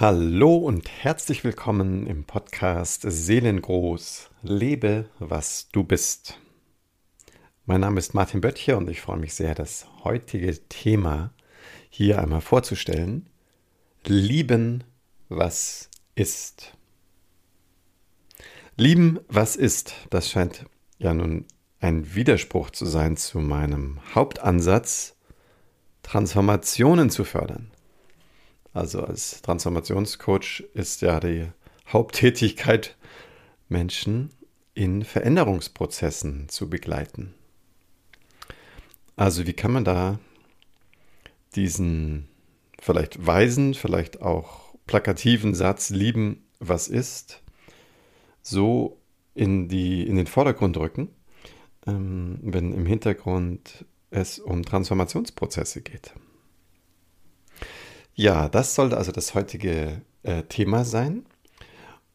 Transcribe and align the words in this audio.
Hallo 0.00 0.56
und 0.56 0.88
herzlich 0.88 1.44
willkommen 1.44 2.06
im 2.06 2.24
Podcast 2.24 3.02
Seelengroß. 3.06 4.30
Lebe, 4.40 5.10
was 5.18 5.68
du 5.72 5.84
bist. 5.84 6.40
Mein 7.66 7.82
Name 7.82 7.98
ist 7.98 8.14
Martin 8.14 8.40
Böttcher 8.40 8.78
und 8.78 8.88
ich 8.88 9.02
freue 9.02 9.18
mich 9.18 9.34
sehr, 9.34 9.54
das 9.54 9.86
heutige 10.02 10.58
Thema 10.70 11.34
hier 11.90 12.18
einmal 12.18 12.40
vorzustellen. 12.40 13.28
Lieben, 14.06 14.84
was 15.28 15.90
ist. 16.14 16.72
Lieben, 18.78 19.20
was 19.28 19.54
ist, 19.54 19.92
das 20.08 20.30
scheint 20.30 20.64
ja 20.96 21.12
nun 21.12 21.44
ein 21.78 22.14
Widerspruch 22.14 22.70
zu 22.70 22.86
sein 22.86 23.18
zu 23.18 23.38
meinem 23.38 24.00
Hauptansatz, 24.14 25.14
Transformationen 26.02 27.10
zu 27.10 27.24
fördern. 27.24 27.70
Also 28.72 29.02
als 29.02 29.42
Transformationscoach 29.42 30.64
ist 30.74 31.02
ja 31.02 31.20
die 31.20 31.48
Haupttätigkeit, 31.88 32.96
Menschen 33.68 34.30
in 34.74 35.04
Veränderungsprozessen 35.04 36.48
zu 36.48 36.70
begleiten. 36.70 37.34
Also 39.16 39.46
wie 39.46 39.52
kann 39.52 39.72
man 39.72 39.84
da 39.84 40.18
diesen 41.54 42.28
vielleicht 42.80 43.26
weisen, 43.26 43.74
vielleicht 43.74 44.22
auch 44.22 44.74
plakativen 44.86 45.54
Satz 45.54 45.90
lieben, 45.90 46.44
was 46.58 46.88
ist, 46.88 47.42
so 48.42 48.98
in, 49.34 49.68
die, 49.68 50.06
in 50.06 50.16
den 50.16 50.26
Vordergrund 50.26 50.76
rücken, 50.76 51.08
ähm, 51.86 52.38
wenn 52.42 52.72
im 52.72 52.86
Hintergrund 52.86 53.84
es 54.10 54.38
um 54.38 54.64
Transformationsprozesse 54.64 55.82
geht. 55.82 56.14
Ja, 58.20 58.50
das 58.50 58.74
sollte 58.74 58.98
also 58.98 59.12
das 59.12 59.34
heutige 59.34 60.02
äh, 60.24 60.42
Thema 60.42 60.84
sein. 60.84 61.24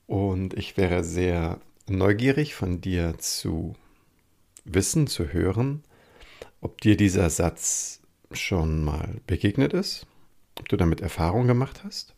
Und 0.06 0.54
ich 0.54 0.78
wäre 0.78 1.04
sehr 1.04 1.60
neugierig 1.90 2.54
von 2.54 2.80
dir 2.80 3.18
zu 3.18 3.74
wissen, 4.66 5.08
zu 5.08 5.34
hören, 5.34 5.82
ob 6.62 6.80
dir 6.82 6.96
dieser 6.96 7.32
Satz 7.32 8.02
schon 8.32 8.84
mal 8.84 9.20
begegnet 9.26 9.74
ist, 9.74 10.06
ob 10.60 10.70
du 10.70 10.78
damit 10.78 11.02
Erfahrung 11.02 11.48
gemacht 11.48 11.84
hast, 11.84 12.14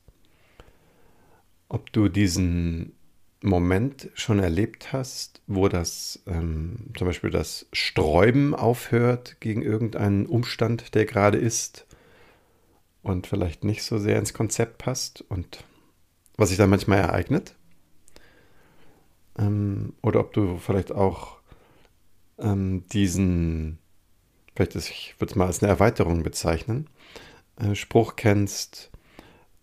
ob 1.69 1.93
du 1.93 2.09
diesen 2.09 2.91
Moment 3.41 4.09
schon 4.15 4.39
erlebt 4.39 4.91
hast, 4.91 5.41
wo 5.47 5.69
das 5.69 6.21
ähm, 6.27 6.87
zum 6.97 7.07
Beispiel 7.07 7.29
das 7.29 7.67
Sträuben 7.71 8.53
aufhört 8.53 9.39
gegen 9.39 9.61
irgendeinen 9.61 10.25
Umstand, 10.25 10.93
der 10.93 11.05
gerade 11.05 11.37
ist, 11.37 11.86
und 13.07 13.27
vielleicht 13.27 13.63
nicht 13.63 13.83
so 13.83 13.97
sehr 13.97 14.19
ins 14.19 14.33
Konzept 14.33 14.77
passt 14.77 15.21
und 15.29 15.63
was 16.35 16.49
sich 16.49 16.57
da 16.57 16.67
manchmal 16.67 16.99
ereignet. 16.99 17.55
Ähm, 19.37 19.93
oder 20.01 20.19
ob 20.19 20.33
du 20.33 20.57
vielleicht 20.57 20.91
auch 20.91 21.37
ähm, 22.37 22.85
diesen, 22.91 23.79
vielleicht 24.55 24.75
ist, 24.75 24.89
ich 24.89 25.15
würde 25.19 25.31
es 25.31 25.35
mal 25.35 25.47
als 25.47 25.63
eine 25.63 25.71
Erweiterung 25.71 26.23
bezeichnen, 26.23 26.89
äh, 27.59 27.75
Spruch 27.75 28.15
kennst, 28.15 28.91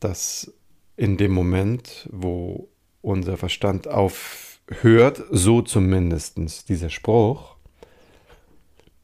dass 0.01 0.53
in 0.97 1.17
dem 1.17 1.33
Moment, 1.33 2.09
wo 2.13 2.69
unser 3.03 3.37
Verstand 3.37 3.89
aufhört, 3.89 5.23
so 5.31 5.61
zumindest 5.61 6.69
dieser 6.69 6.91
Spruch, 6.91 7.57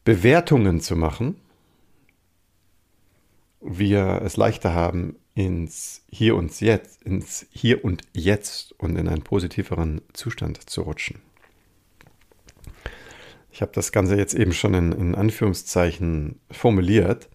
Bewertungen 0.04 0.80
zu 0.80 0.96
machen, 0.96 1.36
wir 3.60 4.22
es 4.24 4.36
leichter 4.36 4.74
haben, 4.74 5.16
ins 5.34 6.02
Hier 6.10 6.36
und 6.36 6.58
Jetzt, 6.60 7.02
ins 7.02 7.46
Hier 7.50 7.84
und 7.84 8.02
Jetzt 8.12 8.72
und 8.78 8.96
in 8.96 9.08
einen 9.08 9.22
positiveren 9.22 10.02
Zustand 10.12 10.68
zu 10.68 10.82
rutschen. 10.82 11.20
Ich 13.52 13.62
habe 13.62 13.72
das 13.74 13.92
Ganze 13.92 14.16
jetzt 14.16 14.34
eben 14.34 14.52
schon 14.52 14.74
in, 14.74 14.92
in 14.92 15.14
Anführungszeichen 15.14 16.40
formuliert, 16.50 17.28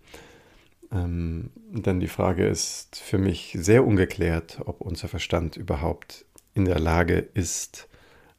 ähm, 0.92 1.52
denn 1.70 2.00
die 2.00 2.08
Frage 2.08 2.48
ist 2.48 2.96
für 2.96 3.18
mich 3.18 3.56
sehr 3.60 3.86
ungeklärt, 3.86 4.60
ob 4.66 4.82
unser 4.82 5.08
Verstand 5.08 5.58
überhaupt 5.58 6.26
in 6.54 6.66
der 6.66 6.80
Lage 6.80 7.18
ist, 7.34 7.88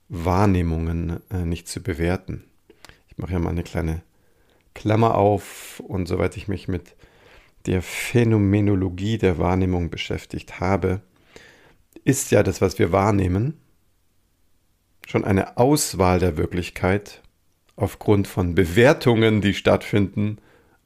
Wahrnehmungen 0.08 1.20
äh, 1.30 1.44
nicht 1.44 1.68
zu 1.68 1.82
bewerten. 1.82 2.44
Ich 3.08 3.18
mache 3.18 3.32
ja 3.32 3.38
mal 3.38 3.50
eine 3.50 3.62
kleine 3.62 4.02
Klammer 4.74 5.14
auf 5.14 5.80
und 5.80 6.06
soweit 6.06 6.36
ich 6.36 6.48
mich 6.48 6.68
mit 6.68 6.95
der 7.66 7.82
Phänomenologie 7.82 9.18
der 9.18 9.38
Wahrnehmung 9.38 9.90
beschäftigt 9.90 10.60
habe, 10.60 11.02
ist 12.04 12.30
ja 12.30 12.42
das, 12.42 12.60
was 12.60 12.78
wir 12.78 12.92
wahrnehmen, 12.92 13.60
schon 15.06 15.24
eine 15.24 15.56
Auswahl 15.56 16.18
der 16.18 16.36
Wirklichkeit 16.36 17.22
aufgrund 17.74 18.28
von 18.28 18.54
Bewertungen, 18.54 19.40
die 19.40 19.54
stattfinden, 19.54 20.38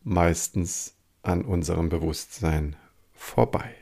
meistens 0.02 0.96
an 1.22 1.42
unserem 1.42 1.88
Bewusstsein 1.88 2.76
vorbei. 3.12 3.74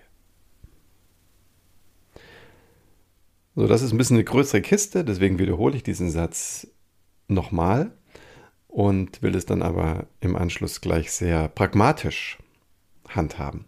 So, 3.55 3.67
das 3.67 3.83
ist 3.83 3.93
ein 3.93 3.99
bisschen 3.99 4.17
eine 4.17 4.25
größere 4.25 4.61
Kiste, 4.61 5.05
deswegen 5.05 5.39
wiederhole 5.39 5.77
ich 5.77 5.83
diesen 5.83 6.11
Satz 6.11 6.69
nochmal 7.29 7.93
und 8.69 9.23
will 9.23 9.35
es 9.35 9.47
dann 9.47 9.63
aber 9.63 10.07
im 10.21 10.37
Anschluss 10.37 10.81
gleich 10.81 11.11
sehr 11.11 11.49
pragmatisch 11.49 12.39
handhaben. 13.09 13.65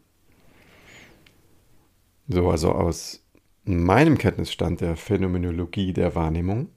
So, 2.29 2.51
also 2.51 2.73
aus 2.73 3.25
meinem 3.65 4.19
Kenntnisstand 4.19 4.81
der 4.81 4.97
Phänomenologie 4.97 5.93
der 5.93 6.15
Wahrnehmung 6.15 6.69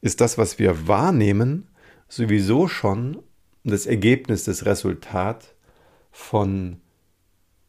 ist 0.00 0.20
das, 0.20 0.38
was 0.38 0.58
wir 0.58 0.88
wahrnehmen, 0.88 1.68
sowieso 2.08 2.66
schon 2.68 3.22
das 3.64 3.86
Ergebnis, 3.86 4.44
das 4.44 4.66
Resultat 4.66 5.54
von 6.10 6.80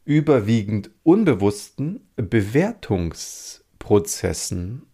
überwiegend 0.03 0.91
unbewussten 1.03 2.09
Bewertungsprozessen 2.15 4.85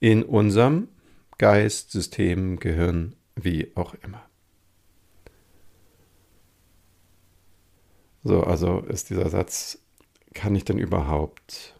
in 0.00 0.22
unserem 0.24 0.88
Geist, 1.38 1.92
System, 1.92 2.58
Gehirn, 2.58 3.14
wie 3.34 3.72
auch 3.76 3.94
immer. 4.02 4.28
So, 8.26 8.42
also 8.42 8.80
ist 8.80 9.10
dieser 9.10 9.30
Satz, 9.30 9.78
kann 10.34 10.56
ich 10.56 10.64
denn 10.64 10.78
überhaupt 10.78 11.76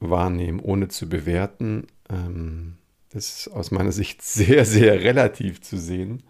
wahrnehmen, 0.00 0.58
ohne 0.58 0.88
zu 0.88 1.06
bewerten, 1.06 1.86
ähm, 2.08 2.76
ist 3.12 3.48
aus 3.48 3.70
meiner 3.72 3.92
Sicht 3.92 4.22
sehr, 4.22 4.64
sehr 4.64 5.02
relativ 5.02 5.60
zu 5.60 5.76
sehen, 5.76 6.22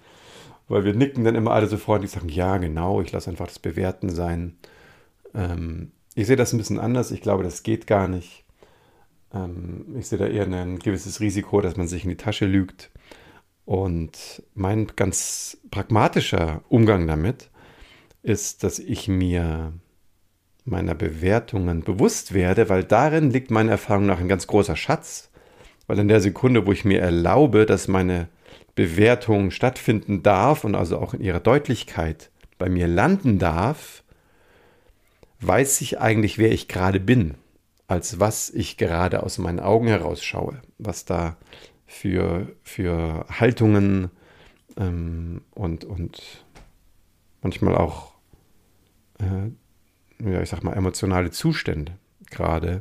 weil 0.67 0.84
wir 0.84 0.95
nicken 0.95 1.23
dann 1.23 1.37
immer 1.37 1.53
alle 1.53 1.69
so 1.69 1.77
freundlich, 1.77 2.11
sagen, 2.11 2.29
ja, 2.29 2.57
genau, 2.57 3.01
ich 3.01 3.12
lasse 3.12 3.31
einfach 3.31 3.47
das 3.47 3.61
Bewerten 3.61 4.11
sein. 4.11 4.57
Ähm, 5.33 5.93
ich 6.17 6.27
sehe 6.27 6.34
das 6.34 6.53
ein 6.53 6.59
bisschen 6.59 6.81
anders, 6.81 7.13
ich 7.13 7.21
glaube, 7.21 7.45
das 7.45 7.63
geht 7.63 7.87
gar 7.87 8.09
nicht. 8.09 8.45
Ähm, 9.33 9.95
ich 9.97 10.09
sehe 10.09 10.19
da 10.19 10.27
eher 10.27 10.47
ein 10.49 10.81
gewisses 10.81 11.21
Risiko, 11.21 11.61
dass 11.61 11.77
man 11.77 11.87
sich 11.87 12.03
in 12.03 12.11
die 12.11 12.17
Tasche 12.17 12.47
lügt. 12.47 12.91
Und 13.65 14.43
mein 14.55 14.89
ganz 14.97 15.59
pragmatischer 15.71 16.63
Umgang 16.69 17.07
damit 17.07 17.49
ist, 18.26 18.64
dass 18.64 18.78
ich 18.78 19.09
mir 19.09 19.72
meiner 20.64 20.94
Bewertungen 20.94 21.82
bewusst 21.82 22.34
werde, 22.34 22.69
weil 22.69 22.82
darin 22.82 23.31
liegt 23.31 23.53
meiner 23.53 23.72
Erfahrung 23.72 24.06
nach 24.06 24.19
ein 24.19 24.28
ganz 24.28 24.48
großer 24.48 24.76
Schatz. 24.76 25.31
Weil 25.87 26.00
in 26.00 26.09
der 26.09 26.20
Sekunde, 26.20 26.66
wo 26.66 26.72
ich 26.72 26.84
mir 26.84 27.00
erlaube, 27.00 27.66
dass 27.66 27.86
meine 27.86 28.28
Bewertung 28.75 29.53
stattfinden 29.53 30.25
darf 30.25 30.65
und 30.65 30.75
also 30.75 30.98
auch 30.98 31.15
in 31.15 31.20
ihrer 31.20 31.38
Deutlichkeit 31.38 32.31
bei 32.59 32.69
mir 32.69 32.88
landen 32.88 33.38
darf, 33.38 34.03
weiß 35.41 35.81
ich 35.82 36.00
eigentlich, 36.00 36.38
wer 36.38 36.50
ich 36.50 36.66
gerade 36.66 36.98
bin, 36.98 37.34
als 37.86 38.18
was 38.18 38.51
ich 38.51 38.77
gerade 38.77 39.22
aus 39.22 39.39
meinen 39.39 39.60
Augen 39.60 39.86
herausschaue, 39.86 40.60
was 40.78 41.04
da 41.04 41.36
für, 41.86 42.48
für 42.65 43.27
Haltungen 43.28 44.10
ähm, 44.77 45.42
und, 45.54 45.84
und 45.84 46.45
manchmal 47.42 47.77
auch 47.77 48.16
äh, 49.18 49.51
ja, 50.30 50.42
ich 50.42 50.48
sag 50.48 50.63
mal, 50.63 50.74
emotionale 50.74 51.30
Zustände 51.30 51.98
gerade 52.30 52.80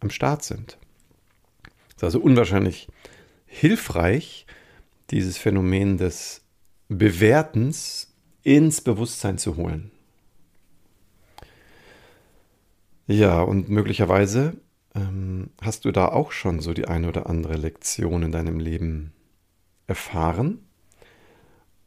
am 0.00 0.10
Start 0.10 0.44
sind. 0.44 0.78
Es 1.88 1.96
ist 1.96 2.04
also 2.04 2.20
unwahrscheinlich 2.20 2.88
hilfreich, 3.46 4.46
dieses 5.10 5.38
Phänomen 5.38 5.96
des 5.96 6.42
Bewertens 6.88 8.14
ins 8.42 8.80
Bewusstsein 8.80 9.38
zu 9.38 9.56
holen. 9.56 9.90
Ja, 13.06 13.40
und 13.40 13.70
möglicherweise 13.70 14.58
ähm, 14.94 15.50
hast 15.62 15.84
du 15.84 15.92
da 15.92 16.08
auch 16.08 16.30
schon 16.32 16.60
so 16.60 16.74
die 16.74 16.86
eine 16.86 17.08
oder 17.08 17.28
andere 17.28 17.56
Lektion 17.56 18.22
in 18.22 18.32
deinem 18.32 18.60
Leben 18.60 19.12
erfahren. 19.86 20.66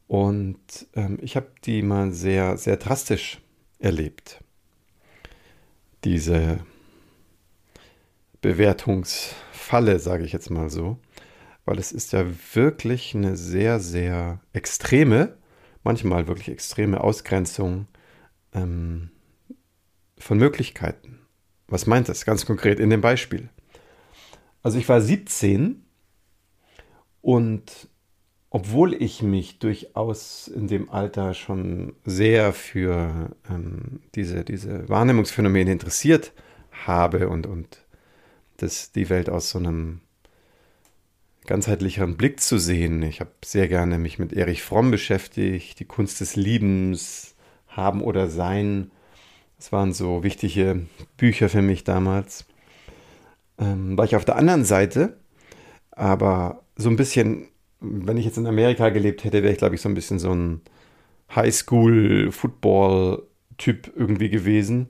Und 0.08 0.88
ähm, 0.96 1.20
ich 1.22 1.36
habe 1.36 1.52
die 1.64 1.84
mal 1.84 2.12
sehr, 2.12 2.58
sehr 2.58 2.78
drastisch 2.78 3.40
erlebt. 3.82 4.44
Diese 6.04 6.60
Bewertungsfalle, 8.42 10.00
sage 10.00 10.24
ich 10.24 10.34
jetzt 10.34 10.50
mal 10.50 10.70
so, 10.70 10.98
weil 11.66 11.78
es 11.78 11.92
ist 11.92 12.14
ja 12.14 12.26
wirklich 12.54 13.16
eine 13.16 13.36
sehr, 13.38 13.80
sehr 13.80 14.40
extreme, 14.54 15.38
manchmal 15.84 16.28
wirklich 16.28 16.50
extreme 16.50 17.02
Ausgrenzung 17.02 17.88
ähm, 18.54 19.12
von 20.18 20.38
Möglichkeiten. 20.38 21.20
Was 21.68 21.86
meint 21.86 22.10
das 22.10 22.26
ganz 22.26 22.46
konkret 22.46 22.80
in 22.80 22.90
dem 22.90 23.02
Beispiel? 23.02 23.50
Also 24.64 24.78
ich 24.78 24.90
war 24.90 25.02
17 25.02 25.86
und 27.22 27.90
obwohl 28.54 28.94
ich 28.94 29.24
mich 29.24 29.60
durchaus 29.60 30.50
in 30.50 30.68
dem 30.68 30.90
Alter 30.90 31.34
schon 31.34 31.94
sehr 32.04 32.52
für 32.52 33.30
ähm, 33.50 34.02
diese, 34.14 34.44
diese 34.44 34.88
Wahrnehmungsphänomene 34.90 35.72
interessiert 35.72 36.34
habe 36.86 37.30
und, 37.30 37.48
und 37.48 37.80
das, 38.58 38.92
die 38.92 39.10
Welt 39.10 39.30
aus 39.30 39.50
so 39.50 39.60
einem 39.60 40.02
ganzheitlicheren 41.48 42.18
Blick 42.18 42.42
zu 42.42 42.58
sehen. 42.58 43.02
Ich 43.04 43.22
habe 43.22 43.32
sehr 43.44 43.70
gerne 43.70 43.98
mich 43.98 44.20
mit 44.20 44.34
Erich 44.34 44.64
Fromm 44.64 44.92
beschäftigt, 44.92 45.80
die 45.80 45.86
Kunst 45.86 46.20
des 46.20 46.36
Liebens, 46.36 47.36
Haben 47.68 48.04
oder 48.04 48.28
Sein. 48.28 48.92
Das 49.58 49.72
waren 49.72 49.94
so 49.94 50.24
wichtige 50.24 50.88
Bücher 51.16 51.48
für 51.48 51.62
mich 51.62 51.86
damals. 51.86 52.46
Ähm, 53.58 53.98
war 53.98 54.04
ich 54.04 54.18
auf 54.18 54.26
der 54.26 54.36
anderen 54.36 54.66
Seite, 54.66 55.18
aber 55.92 56.64
so 56.76 56.90
ein 56.90 56.98
bisschen 56.98 57.51
wenn 57.82 58.18
ich 58.18 58.26
jetzt 58.26 58.38
in 58.38 58.48
Amerika 58.48 58.90
gelebt 58.90 59.24
hätte, 59.24 59.44
wäre 59.44 59.52
ich, 59.52 59.58
glaube 59.58 59.76
ich, 59.76 59.82
so 59.82 59.90
ein 59.90 59.96
bisschen 59.96 60.20
so 60.20 60.34
ein 60.34 60.62
Highschool-Football-Typ 61.36 63.92
irgendwie 63.96 64.30
gewesen. 64.30 64.88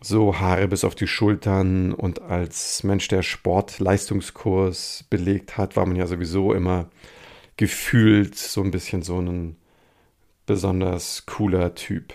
So 0.00 0.38
Haare 0.38 0.68
bis 0.68 0.84
auf 0.84 0.94
die 0.94 1.06
Schultern 1.06 1.92
und 1.92 2.22
als 2.22 2.82
Mensch, 2.84 3.08
der 3.08 3.22
Sportleistungskurs 3.22 5.04
belegt 5.10 5.58
hat, 5.58 5.76
war 5.76 5.84
man 5.86 5.96
ja 5.96 6.06
sowieso 6.06 6.54
immer 6.54 6.88
gefühlt 7.56 8.36
so 8.36 8.62
ein 8.62 8.70
bisschen 8.70 9.02
so 9.02 9.20
ein 9.20 9.56
besonders 10.46 11.26
cooler 11.26 11.74
Typ. 11.74 12.14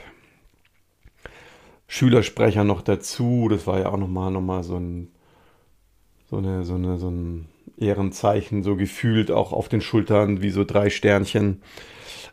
Schülersprecher 1.87 2.63
noch 2.65 2.81
dazu, 2.81 3.47
das 3.49 3.67
war 3.67 3.79
ja 3.79 3.89
auch 3.89 3.97
nochmal 3.97 4.31
noch 4.31 4.63
so 4.63 4.77
ein 4.77 5.11
so 6.29 6.37
eine, 6.37 6.63
so 6.65 6.75
eine, 6.75 6.99
so 6.99 7.09
ein 7.09 7.47
Ehrenzeichen, 7.77 8.63
so 8.63 8.75
gefühlt 8.75 9.31
auch 9.31 9.53
auf 9.53 9.69
den 9.69 9.81
Schultern 9.81 10.41
wie 10.41 10.49
so 10.49 10.63
drei 10.63 10.89
Sternchen. 10.89 11.61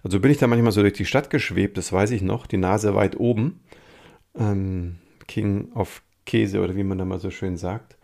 Also 0.03 0.21
bin 0.21 0.31
ich 0.31 0.39
da 0.39 0.47
manchmal 0.47 0.73
so 0.73 0.83
durch 0.83 0.95
die 0.95 1.07
Stadt 1.07 1.31
geschwebt, 1.31 1.79
das 1.79 1.93
weiß 1.93 2.11
ich 2.11 2.23
noch, 2.23 2.47
die 2.47 2.57
Nase 2.57 2.95
weit 2.95 3.19
oben. 3.19 3.61
Ähm, 4.39 4.97
King 5.27 5.73
of 5.75 6.03
Käse 6.27 6.61
oder 6.61 6.77
wie 6.77 6.85
man 6.85 6.99
da 6.99 7.05
mal 7.05 7.21
so 7.21 7.31
schön 7.31 7.57
sagt. 7.57 7.97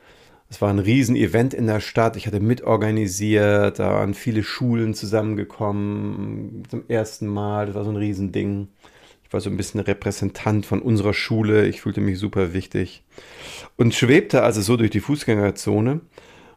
Es 0.49 0.61
war 0.61 0.69
ein 0.69 0.81
Riesenevent 0.81 1.55
in 1.55 1.69
der 1.69 1.81
Stadt. 1.81 2.17
Ich 2.17 2.27
hatte 2.27 2.41
mitorganisiert, 2.41 3.79
da 3.79 3.93
waren 3.93 4.15
viele 4.15 4.43
Schulen 4.43 4.95
zusammengekommen 4.95 6.65
zum 6.69 6.83
ersten 6.89 7.29
Mal. 7.29 7.67
Das 7.67 7.77
war 7.77 7.85
so 7.85 7.91
ein 7.91 7.97
Riesending. 7.97 8.69
Ich 9.25 9.33
war 9.33 9.41
so 9.41 9.49
ein 9.49 9.57
bisschen 9.57 9.79
Repräsentant 9.79 10.67
von 10.67 10.83
unserer 10.83 11.15
Schule. 11.15 11.69
Ich 11.69 11.83
fühlte 11.83 12.01
mich 12.01 12.19
super 12.19 12.53
wichtig 12.53 13.05
und 13.77 13.95
schwebte 13.95 14.43
also 14.43 14.61
so 14.61 14.77
durch 14.77 14.91
die 14.91 14.99
Fußgängerzone 14.99 16.01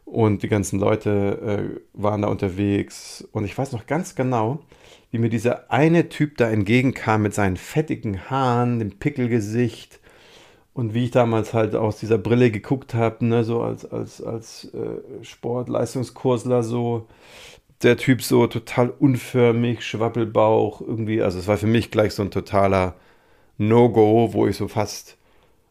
und 0.04 0.42
die 0.42 0.48
ganzen 0.48 0.78
Leute 0.78 1.74
äh, 1.74 1.80
waren 1.94 2.22
da 2.22 2.28
unterwegs. 2.28 3.26
Und 3.32 3.44
ich 3.44 3.56
weiß 3.56 3.72
noch 3.72 3.86
ganz 3.86 4.14
genau, 4.14 4.60
wie 5.10 5.18
mir 5.18 5.30
dieser 5.30 5.70
eine 5.70 6.08
Typ 6.08 6.36
da 6.36 6.50
entgegenkam 6.50 7.22
mit 7.22 7.34
seinen 7.34 7.56
fettigen 7.56 8.30
Haaren, 8.30 8.78
dem 8.78 8.98
Pickelgesicht. 8.98 10.00
Und 10.72 10.92
wie 10.92 11.04
ich 11.04 11.10
damals 11.12 11.54
halt 11.54 11.76
aus 11.76 11.98
dieser 11.98 12.18
Brille 12.18 12.50
geguckt 12.50 12.94
habe, 12.94 13.24
ne, 13.24 13.44
so 13.44 13.62
als, 13.62 13.84
als, 13.90 14.20
als 14.22 14.72
äh, 14.74 15.24
Sportleistungskursler, 15.24 16.62
so. 16.62 17.06
Der 17.82 17.96
Typ 17.96 18.22
so 18.22 18.46
total 18.46 18.90
unförmig, 18.90 19.84
Schwappelbauch, 19.84 20.80
irgendwie, 20.80 21.22
also 21.22 21.38
es 21.38 21.48
war 21.48 21.58
für 21.58 21.66
mich 21.66 21.90
gleich 21.90 22.14
so 22.14 22.22
ein 22.22 22.30
totaler 22.30 22.94
No-Go, 23.58 24.30
wo 24.32 24.46
ich 24.46 24.56
so 24.56 24.68
fast 24.68 25.16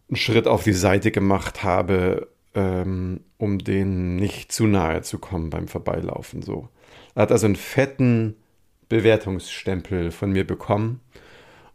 einen 0.10 0.18
Schritt 0.18 0.48
auf 0.48 0.64
die 0.64 0.74
Seite 0.74 1.12
gemacht 1.12 1.64
habe 1.64 2.28
ähm, 2.56 3.22
um 3.38 3.60
denen 3.60 4.16
nicht 4.16 4.52
zu 4.52 4.68
nahe 4.68 5.02
zu 5.02 5.20
kommen 5.20 5.50
beim 5.50 5.68
Vorbeilaufen. 5.68 6.42
So. 6.42 6.70
Er 7.16 7.24
hat 7.24 7.32
also 7.32 7.46
einen 7.46 7.56
fetten 7.56 8.36
Bewertungsstempel 8.90 10.12
von 10.12 10.32
mir 10.32 10.46
bekommen 10.46 11.02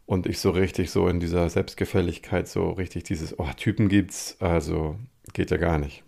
und 0.05 0.25
ich 0.25 0.39
so 0.39 0.51
richtig 0.51 0.89
so 0.91 1.07
in 1.07 1.19
dieser 1.19 1.49
Selbstgefälligkeit 1.49 2.47
so 2.47 2.71
richtig 2.71 3.03
dieses, 3.03 3.37
oh, 3.37 3.49
Typen 3.57 3.89
gibt's, 3.89 4.37
also 4.39 4.97
geht 5.33 5.51
ja 5.51 5.57
gar 5.57 5.77
nicht. 5.77 6.03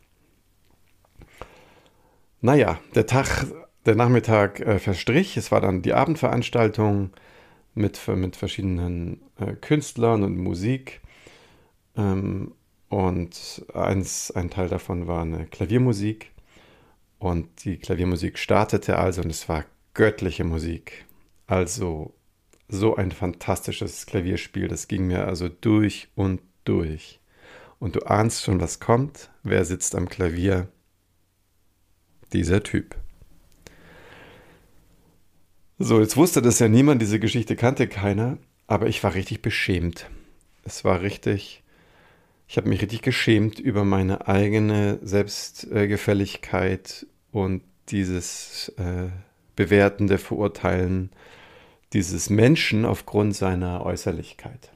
Naja, 2.39 2.79
der 2.95 3.05
Tag, 3.05 3.45
der 3.85 3.95
Nachmittag 3.95 4.59
äh, 4.61 4.79
verstrich, 4.79 5.37
es 5.37 5.51
war 5.51 5.61
dann 5.61 5.83
die 5.83 5.93
Abendveranstaltung 5.93 7.11
mit, 7.75 7.99
mit 8.07 8.35
verschiedenen 8.35 9.21
äh, 9.39 9.53
Künstlern 9.53 10.23
und 10.23 10.37
Musik. 10.37 11.01
Ähm, 11.95 12.53
und 12.91 13.65
eins, 13.73 14.31
ein 14.31 14.49
Teil 14.49 14.67
davon 14.67 15.07
war 15.07 15.21
eine 15.21 15.47
Klaviermusik. 15.47 16.33
Und 17.19 17.63
die 17.63 17.77
Klaviermusik 17.77 18.37
startete 18.37 18.97
also 18.97 19.21
und 19.21 19.29
es 19.29 19.47
war 19.47 19.63
göttliche 19.93 20.43
Musik. 20.43 21.05
Also 21.47 22.13
so 22.67 22.97
ein 22.97 23.13
fantastisches 23.13 24.05
Klavierspiel. 24.07 24.67
Das 24.67 24.89
ging 24.89 25.07
mir 25.07 25.25
also 25.25 25.47
durch 25.47 26.09
und 26.15 26.41
durch. 26.65 27.21
Und 27.79 27.95
du 27.95 28.01
ahnst 28.01 28.43
schon, 28.43 28.59
was 28.59 28.81
kommt. 28.81 29.29
Wer 29.41 29.63
sitzt 29.63 29.95
am 29.95 30.09
Klavier? 30.09 30.67
Dieser 32.33 32.61
Typ. 32.61 32.97
So, 35.79 36.01
jetzt 36.01 36.17
wusste 36.17 36.41
das 36.41 36.59
ja 36.59 36.67
niemand, 36.67 37.01
diese 37.01 37.21
Geschichte 37.21 37.55
kannte 37.55 37.87
keiner, 37.87 38.37
aber 38.67 38.87
ich 38.87 39.01
war 39.01 39.13
richtig 39.13 39.41
beschämt. 39.41 40.09
Es 40.65 40.83
war 40.83 40.99
richtig 40.99 41.60
ich 42.51 42.57
habe 42.57 42.67
mich 42.67 42.81
richtig 42.81 43.01
geschämt 43.01 43.59
über 43.59 43.85
meine 43.85 44.27
eigene 44.27 44.99
Selbstgefälligkeit 45.01 47.07
und 47.31 47.61
dieses 47.87 48.67
äh, 48.75 49.07
bewertende 49.55 50.17
Verurteilen 50.17 51.11
dieses 51.93 52.29
Menschen 52.29 52.83
aufgrund 52.83 53.37
seiner 53.37 53.85
Äußerlichkeit. 53.85 54.73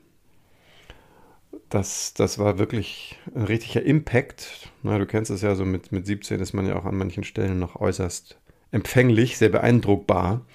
Das, 1.67 2.13
das 2.13 2.39
war 2.39 2.59
wirklich 2.59 3.19
ein 3.35 3.43
richtiger 3.43 3.83
Impact. 3.83 4.71
Na, 4.81 4.97
du 4.97 5.05
kennst 5.05 5.29
es 5.29 5.41
ja 5.41 5.53
so, 5.55 5.65
mit, 5.65 5.91
mit 5.91 6.05
17 6.05 6.39
ist 6.39 6.53
man 6.53 6.67
ja 6.67 6.77
auch 6.77 6.85
an 6.85 6.95
manchen 6.95 7.25
Stellen 7.25 7.59
noch 7.59 7.75
äußerst 7.75 8.39
empfänglich, 8.71 9.37
sehr 9.37 9.49
beeindruckbar 9.49 10.45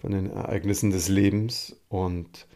von 0.00 0.12
den 0.12 0.30
Ereignissen 0.30 0.90
des 0.90 1.10
Lebens. 1.10 1.76
Und 1.90 2.46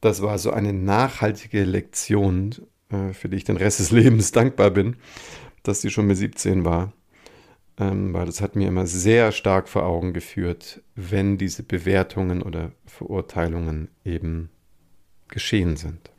das 0.00 0.22
war 0.22 0.38
so 0.38 0.52
eine 0.52 0.72
nachhaltige 0.72 1.64
Lektion 1.64 2.54
für 2.88 3.28
die 3.28 3.36
ich 3.36 3.44
den 3.44 3.56
Rest 3.56 3.80
des 3.80 3.90
Lebens 3.92 4.32
dankbar 4.32 4.70
bin, 4.70 4.96
dass 5.62 5.80
sie 5.80 5.90
schon 5.90 6.06
mit 6.06 6.16
17 6.16 6.64
war. 6.64 6.92
Ähm, 7.78 8.14
weil 8.14 8.24
das 8.24 8.40
hat 8.40 8.56
mir 8.56 8.68
immer 8.68 8.86
sehr 8.86 9.32
stark 9.32 9.68
vor 9.68 9.84
Augen 9.84 10.14
geführt, 10.14 10.80
wenn 10.94 11.36
diese 11.36 11.62
Bewertungen 11.62 12.42
oder 12.42 12.72
Verurteilungen 12.86 13.88
eben 14.02 14.48
geschehen 15.28 15.76
sind. 15.76 16.10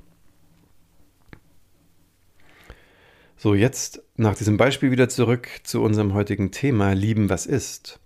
So, 3.38 3.56
jetzt 3.56 4.04
nach 4.16 4.36
diesem 4.36 4.58
Beispiel 4.58 4.92
wieder 4.92 5.10
zurück 5.10 5.48
zu 5.64 5.82
unserem 5.82 6.14
heutigen 6.14 6.52
Thema, 6.52 6.94
lieben, 6.94 7.30
was 7.30 7.46
ist. 7.46 8.00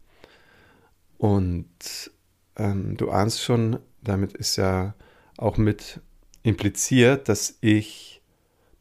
Und 1.18 2.12
ähm, 2.58 2.98
du 2.98 3.12
ahnst 3.12 3.42
schon, 3.42 3.80
damit 4.02 4.34
ist 4.34 4.58
ja 4.58 4.94
auch 5.38 5.58
mit 5.58 6.02
impliziert, 6.44 7.30
dass 7.30 7.58
ich 7.62 8.21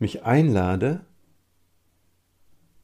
mich 0.01 0.25
einlade, 0.25 1.05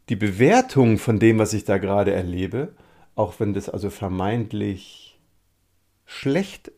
die 0.09 0.17
Bewertung 0.17 0.99
von 0.99 1.19
dem, 1.19 1.39
was 1.39 1.53
ich 1.53 1.65
da 1.65 1.79
gerade 1.79 2.13
erlebe, 2.13 2.75
auch 3.15 3.41
wenn 3.41 3.55
das 3.55 3.69
also 3.69 3.91
vermeintlich 3.91 5.19
schlecht, 6.05 6.71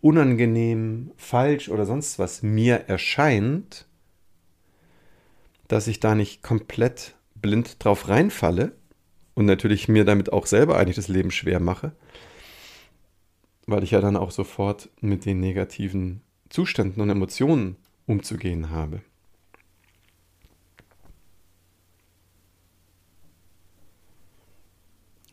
unangenehm, 0.00 1.12
falsch 1.16 1.68
oder 1.68 1.86
sonst 1.86 2.18
was 2.18 2.42
mir 2.42 2.88
erscheint, 2.88 3.86
dass 5.68 5.86
ich 5.86 6.00
da 6.00 6.14
nicht 6.14 6.42
komplett 6.42 7.14
blind 7.34 7.82
drauf 7.82 8.08
reinfalle 8.08 8.72
und 9.34 9.46
natürlich 9.46 9.88
mir 9.88 10.04
damit 10.04 10.32
auch 10.32 10.46
selber 10.46 10.78
eigentlich 10.78 10.96
das 10.96 11.08
Leben 11.08 11.30
schwer 11.30 11.60
mache, 11.60 11.92
weil 13.66 13.82
ich 13.82 13.92
ja 13.92 14.00
dann 14.00 14.16
auch 14.16 14.30
sofort 14.30 14.90
mit 15.00 15.24
den 15.24 15.40
negativen 15.40 16.22
Zuständen 16.50 17.00
und 17.00 17.10
Emotionen 17.10 17.76
umzugehen 18.06 18.70
habe. 18.70 19.00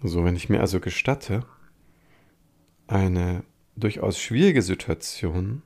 So, 0.03 0.25
wenn 0.25 0.35
ich 0.35 0.49
mir 0.49 0.61
also 0.61 0.79
gestatte, 0.79 1.45
eine 2.87 3.43
durchaus 3.75 4.19
schwierige 4.19 4.61
Situation 4.61 5.61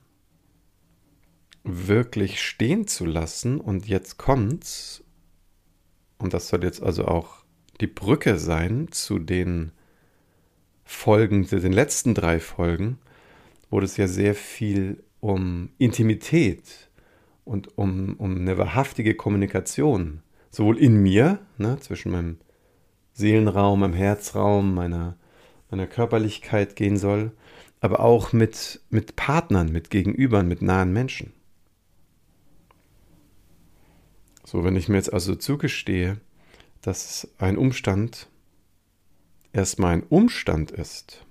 wirklich 1.63 2.41
stehen 2.41 2.85
zu 2.85 3.05
lassen 3.05 3.59
und 3.59 3.87
jetzt 3.87 4.17
kommt's 4.17 5.03
und 6.17 6.33
das 6.33 6.47
soll 6.49 6.63
jetzt 6.63 6.83
also 6.83 7.05
auch 7.05 7.43
die 7.81 7.87
Brücke 7.87 8.37
sein 8.37 8.89
zu 8.91 9.19
den 9.19 9.71
Folgen, 10.83 11.45
zu 11.45 11.59
den 11.59 11.73
letzten 11.73 12.13
drei 12.13 12.39
Folgen, 12.39 12.99
wo 13.69 13.79
es 13.79 13.97
ja 13.97 14.07
sehr 14.07 14.35
viel 14.35 15.03
um 15.19 15.69
Intimität 15.77 16.89
und 17.43 17.77
um, 17.77 18.15
um 18.17 18.35
eine 18.37 18.57
wahrhaftige 18.57 19.15
Kommunikation, 19.15 20.21
sowohl 20.51 20.77
in 20.77 21.01
mir, 21.01 21.39
ne, 21.57 21.79
zwischen 21.79 22.11
meinem 22.11 22.37
Seelenraum, 23.15 23.79
meinem 23.79 23.93
Herzraum, 23.93 24.75
meiner, 24.75 25.15
meiner 25.71 25.87
Körperlichkeit 25.87 26.75
gehen 26.75 26.97
soll, 26.97 27.31
aber 27.79 28.01
auch 28.01 28.33
mit, 28.33 28.81
mit 28.89 29.15
Partnern, 29.15 29.71
mit 29.71 29.89
Gegenübern, 29.89 30.47
mit 30.47 30.61
nahen 30.61 30.91
Menschen. 30.91 31.31
So, 34.43 34.63
wenn 34.63 34.75
ich 34.75 34.89
mir 34.89 34.97
jetzt 34.97 35.13
also 35.13 35.35
zugestehe, 35.35 36.17
dass 36.81 37.27
ein 37.39 37.57
Umstand 37.57 38.27
erstmal 39.53 39.93
ein 39.93 40.03
Umstand 40.03 40.71
ist, 40.71 41.25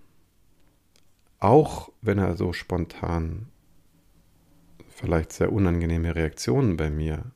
auch 1.38 1.92
wenn 2.00 2.18
er 2.18 2.34
so 2.34 2.54
spontan 2.54 3.48
vielleicht 4.88 5.32
sehr 5.32 5.52
unangenehme 5.52 6.16
Reaktionen 6.16 6.78
bei 6.78 6.88
mir 6.88 7.26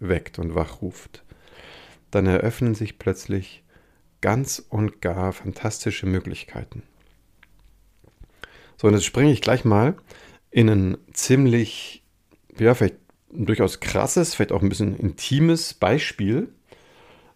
weckt 0.00 0.38
und 0.38 0.54
wachruft, 0.54 1.24
dann 2.10 2.26
eröffnen 2.26 2.74
sich 2.74 2.98
plötzlich 2.98 3.62
ganz 4.20 4.64
und 4.68 5.00
gar 5.00 5.32
fantastische 5.32 6.06
Möglichkeiten. 6.06 6.82
So, 8.76 8.88
und 8.88 8.94
jetzt 8.94 9.04
springe 9.04 9.32
ich 9.32 9.42
gleich 9.42 9.64
mal 9.64 9.96
in 10.50 10.68
ein 10.68 10.98
ziemlich, 11.12 12.02
ja, 12.58 12.74
vielleicht 12.74 12.96
durchaus 13.32 13.80
krasses, 13.80 14.34
vielleicht 14.34 14.52
auch 14.52 14.62
ein 14.62 14.68
bisschen 14.68 14.96
intimes 14.96 15.74
Beispiel, 15.74 16.48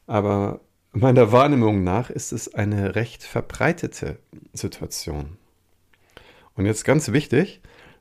aber 0.07 0.61
meiner 0.93 1.33
Wahrnehmung 1.33 1.85
nach 1.85 2.11
ist 2.11 2.33
es 2.33 2.55
eine 2.55 2.95
recht 2.95 3.23
verbreitete 3.23 4.19
Situation. 4.53 5.37
Und 6.55 6.67
jetzt 6.67 6.85
ganz 6.85 7.13
wichtig, 7.13 7.61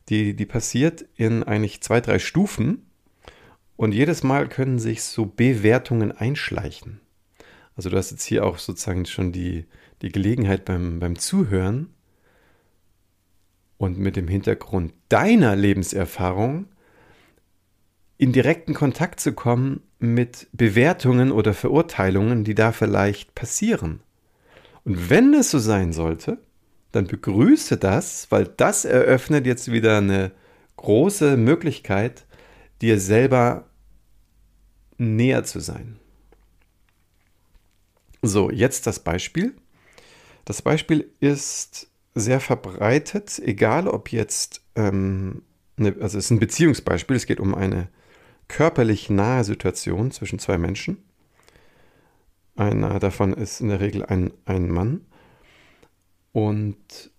die, 0.09 0.35
die 0.35 0.45
passiert 0.45 1.05
in 1.15 1.43
eigentlich 1.43 1.81
zwei, 1.81 2.01
drei 2.01 2.19
Stufen 2.19 2.85
und 3.75 3.93
jedes 3.93 4.23
Mal 4.23 4.47
können 4.47 4.79
sich 4.79 5.03
so 5.03 5.25
Bewertungen 5.25 6.11
einschleichen. 6.11 6.99
Also 7.75 7.89
du 7.89 7.97
hast 7.97 8.11
jetzt 8.11 8.23
hier 8.23 8.45
auch 8.45 8.57
sozusagen 8.57 9.05
schon 9.05 9.31
die, 9.31 9.65
die 10.01 10.09
Gelegenheit 10.09 10.65
beim, 10.65 10.99
beim 10.99 11.17
Zuhören 11.17 11.89
und 13.77 13.97
mit 13.97 14.15
dem 14.15 14.27
Hintergrund 14.27 14.93
deiner 15.09 15.55
Lebenserfahrung 15.55 16.67
in 18.17 18.31
direkten 18.31 18.73
Kontakt 18.73 19.19
zu 19.19 19.33
kommen 19.33 19.81
mit 19.99 20.47
Bewertungen 20.53 21.31
oder 21.31 21.53
Verurteilungen, 21.53 22.43
die 22.43 22.55
da 22.55 22.71
vielleicht 22.71 23.35
passieren. 23.35 24.01
Und 24.85 25.09
wenn 25.09 25.33
es 25.33 25.49
so 25.49 25.59
sein 25.59 25.93
sollte, 25.93 26.37
dann 26.91 27.07
begrüße 27.07 27.77
das, 27.77 28.27
weil 28.29 28.45
das 28.45 28.85
eröffnet 28.85 29.47
jetzt 29.47 29.71
wieder 29.71 29.97
eine 29.97 30.31
große 30.77 31.37
Möglichkeit, 31.37 32.25
dir 32.81 32.99
selber 32.99 33.67
näher 34.97 35.43
zu 35.43 35.59
sein. 35.59 35.99
So, 38.25 38.49
jetzt 38.49 38.87
das 38.87 38.99
Beispiel. 38.99 39.53
Das 40.45 40.61
Beispiel 40.61 41.09
ist 41.19 41.87
sehr 42.15 42.39
verbreitet, 42.39 43.37
egal 43.43 43.85
ob 43.89 44.13
jetzt, 44.13 44.61
ähm, 44.75 45.41
eine, 45.75 45.89
also 45.99 46.17
es 46.17 46.25
ist 46.25 46.31
ein 46.31 46.39
Beziehungsbeispiel, 46.39 47.17
es 47.17 47.25
geht 47.25 47.41
um 47.41 47.53
eine 47.53 47.89
körperlich 48.47 49.09
nahe 49.09 49.43
Situation 49.43 50.11
zwischen 50.11 50.39
zwei 50.39 50.57
Menschen. 50.57 51.03
Einer 52.55 52.97
davon 52.99 53.33
ist 53.33 53.59
in 53.59 53.67
der 53.67 53.81
Regel 53.81 54.05
ein, 54.05 54.31
ein 54.45 54.69
Mann. 54.69 55.01
Und 56.31 57.11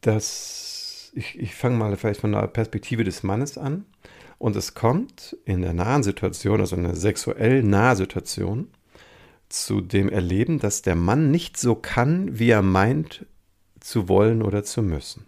das, 0.00 1.12
ich, 1.14 1.38
ich 1.38 1.54
fange 1.54 1.76
mal 1.76 1.96
vielleicht 1.96 2.22
von 2.22 2.32
der 2.32 2.48
Perspektive 2.48 3.04
des 3.04 3.22
Mannes 3.22 3.58
an. 3.58 3.86
Und 4.38 4.56
es 4.56 4.74
kommt 4.74 5.36
in 5.44 5.62
der 5.62 5.72
nahen 5.72 6.02
Situation, 6.02 6.60
also 6.60 6.74
in 6.74 6.84
einer 6.84 6.96
sexuell 6.96 7.62
nahen 7.62 7.96
Situation, 7.96 8.68
zu 9.48 9.80
dem 9.80 10.08
Erleben, 10.08 10.58
dass 10.58 10.82
der 10.82 10.94
Mann 10.94 11.30
nicht 11.30 11.56
so 11.56 11.74
kann, 11.74 12.38
wie 12.38 12.50
er 12.50 12.62
meint 12.62 13.26
zu 13.80 14.08
wollen 14.08 14.42
oder 14.42 14.64
zu 14.64 14.82
müssen. 14.82 15.26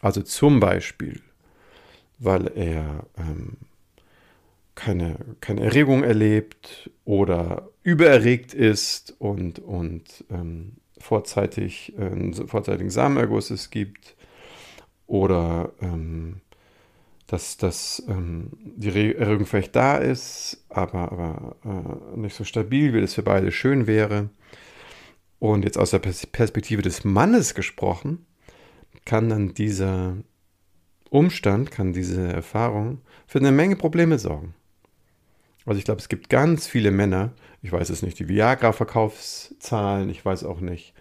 Also 0.00 0.22
zum 0.22 0.60
Beispiel, 0.60 1.20
weil 2.18 2.46
er 2.54 3.06
ähm, 3.16 3.56
keine, 4.74 5.16
keine 5.40 5.62
Erregung 5.62 6.04
erlebt 6.04 6.90
oder 7.04 7.68
übererregt 7.82 8.54
ist 8.54 9.16
und, 9.18 9.58
und 9.58 10.24
ähm, 10.30 10.76
vorzeitig 10.98 11.94
äh, 11.98 12.46
vorzeitigen 12.46 12.90
Samenerguss 12.90 13.50
es 13.50 13.70
gibt 13.70 14.16
oder 15.06 15.72
ähm, 15.80 16.40
dass, 17.26 17.56
dass 17.56 18.02
ähm, 18.08 18.50
die 18.60 19.14
Erregung 19.16 19.46
vielleicht 19.46 19.74
da 19.74 19.96
ist, 19.96 20.64
aber, 20.68 21.12
aber 21.12 21.56
äh, 21.64 22.18
nicht 22.18 22.36
so 22.36 22.44
stabil, 22.44 22.94
wie 22.94 23.00
das 23.00 23.14
für 23.14 23.22
beide 23.22 23.50
schön 23.50 23.86
wäre. 23.86 24.30
Und 25.38 25.64
jetzt 25.64 25.78
aus 25.78 25.90
der 25.90 25.98
Perspektive 25.98 26.82
des 26.82 27.04
Mannes 27.04 27.54
gesprochen, 27.54 28.24
kann 29.04 29.28
dann 29.28 29.54
dieser 29.54 30.16
Umstand, 31.10 31.70
kann 31.70 31.92
diese 31.92 32.32
Erfahrung 32.32 33.00
für 33.26 33.38
eine 33.38 33.52
Menge 33.52 33.76
Probleme 33.76 34.18
sorgen. 34.18 34.54
Also 35.64 35.78
ich 35.78 35.84
glaube, 35.84 36.00
es 36.00 36.08
gibt 36.08 36.28
ganz 36.28 36.66
viele 36.66 36.90
Männer, 36.90 37.32
ich 37.60 37.72
weiß 37.72 37.90
es 37.90 38.02
nicht, 38.02 38.18
die 38.18 38.28
Viagra-Verkaufszahlen, 38.28 40.08
ich 40.10 40.24
weiß 40.24 40.44
auch 40.44 40.60
nicht, 40.60 40.94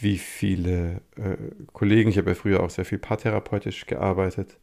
wie 0.00 0.16
viele 0.16 1.02
äh, 1.16 1.36
Kollegen, 1.72 2.08
ich 2.08 2.16
habe 2.16 2.30
ja 2.30 2.34
früher 2.34 2.62
auch 2.62 2.70
sehr 2.70 2.86
viel 2.86 2.98
paartherapeutisch 2.98 3.86
gearbeitet, 3.86 4.58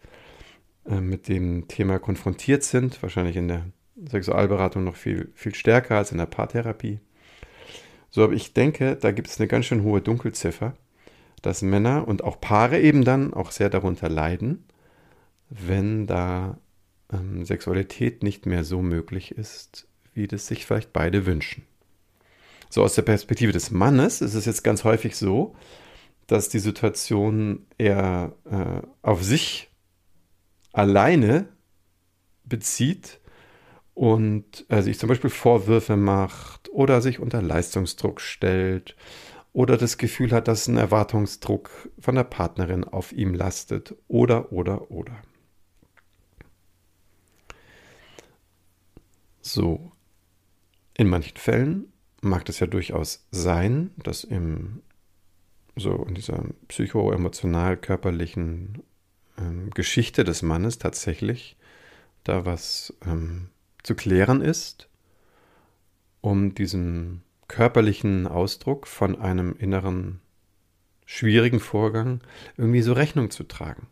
äh, 0.88 1.02
mit 1.02 1.28
dem 1.28 1.68
Thema 1.68 2.00
konfrontiert 2.00 2.64
sind, 2.64 3.02
wahrscheinlich 3.02 3.36
in 3.36 3.48
der 3.48 3.66
Sexualberatung 4.10 4.84
noch 4.84 4.96
viel, 4.96 5.32
viel 5.34 5.56
stärker 5.56 5.98
als 5.98 6.12
in 6.12 6.18
der 6.18 6.28
Paartherapie. 6.28 7.00
So, 8.10 8.24
aber 8.24 8.34
ich 8.34 8.54
denke, 8.54 8.96
da 8.96 9.12
gibt 9.12 9.28
es 9.28 9.40
eine 9.40 9.48
ganz 9.48 9.66
schön 9.66 9.84
hohe 9.84 10.02
Dunkelziffer, 10.02 10.76
dass 11.42 11.62
Männer 11.62 12.08
und 12.08 12.24
auch 12.24 12.40
Paare 12.40 12.80
eben 12.80 13.04
dann 13.04 13.34
auch 13.34 13.52
sehr 13.52 13.70
darunter 13.70 14.10
leiden, 14.10 14.66
wenn 15.50 16.08
da 16.08 16.58
ähm, 17.12 17.46
Sexualität 17.46 18.24
nicht 18.24 18.46
mehr 18.46 18.64
so 18.64 18.82
möglich 18.82 19.32
ist, 19.32 19.88
wie 20.14 20.28
das 20.28 20.48
sich 20.48 20.66
vielleicht 20.66 20.94
beide 20.94 21.26
wünschen. 21.26 21.64
So 22.70 22.84
aus 22.84 22.96
der 22.96 23.04
Perspektive 23.04 23.52
des 23.52 23.72
Mannes 23.72 24.22
ist 24.22 24.34
es 24.34 24.46
jetzt 24.46 24.64
ganz 24.64 24.84
häufig 24.84 25.16
so, 25.16 25.56
dass 26.28 26.50
die 26.50 26.60
Situation 26.60 27.66
eher 27.78 28.34
äh, 28.50 28.86
auf 29.02 29.24
sich 29.24 29.67
alleine 30.78 31.50
bezieht 32.44 33.20
und 33.96 34.66
er 34.70 34.84
sich 34.84 35.00
zum 35.00 35.10
Beispiel 35.10 35.32
Vorwürfe 35.32 35.98
macht 35.98 36.70
oder 36.70 37.02
sich 37.02 37.20
unter 37.20 37.42
Leistungsdruck 37.42 38.22
stellt 38.22 38.96
oder 39.54 39.76
das 39.76 39.98
Gefühl 39.98 40.32
hat, 40.32 40.48
dass 40.48 40.68
ein 40.68 40.78
Erwartungsdruck 40.78 41.90
von 42.00 42.14
der 42.14 42.26
Partnerin 42.26 42.84
auf 42.84 43.12
ihm 43.12 43.34
lastet 43.34 43.96
oder 44.08 44.52
oder 44.52 44.92
oder. 44.92 45.20
So, 49.42 49.92
in 50.94 51.10
manchen 51.10 51.38
Fällen 51.38 51.92
mag 52.22 52.46
das 52.46 52.60
ja 52.60 52.68
durchaus 52.68 53.26
sein, 53.32 53.90
dass 53.98 54.24
im 54.24 54.84
so 55.76 56.06
in 56.08 56.14
dieser 56.16 56.44
psycho-emotional-körperlichen 56.68 58.84
ähm, 59.38 59.70
Geschichte 59.72 60.24
des 60.24 60.42
Mannes 60.42 60.78
tatsächlich 60.78 61.58
da 62.24 62.46
was 62.46 62.94
ähm, 63.06 63.50
zu 63.84 63.96
klären 63.96 64.42
ist, 64.42 64.90
um 66.22 66.54
diesen 66.54 67.24
körperlichen 67.48 68.28
Ausdruck 68.28 68.88
von 68.88 69.20
einem 69.20 69.56
inneren 69.58 70.20
schwierigen 71.06 71.62
Vorgang 71.62 72.22
irgendwie 72.58 72.82
so 72.82 72.92
Rechnung 72.94 73.30
zu 73.30 73.44
tragen. 73.44 73.88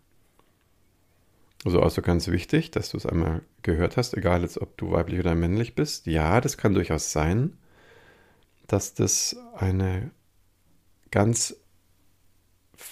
Also 1.63 1.81
also 1.81 2.01
ganz 2.01 2.27
wichtig, 2.27 2.71
dass 2.71 2.89
du 2.89 2.97
es 2.97 3.05
einmal 3.05 3.41
gehört 3.63 3.97
hast, 3.97 4.13
egal 4.13 4.41
jetzt 4.41 4.61
ob 4.61 4.77
du 4.77 4.91
weiblich 4.91 5.19
oder 5.19 5.33
männlich 5.33 5.73
bist. 5.73 6.05
Ja, 6.05 6.41
das 6.41 6.57
kann 6.57 6.73
durchaus 6.73 7.11
sein, 7.11 7.57
dass 8.67 8.93
das 8.93 9.37
eine 9.55 10.11
ganz 11.09 11.55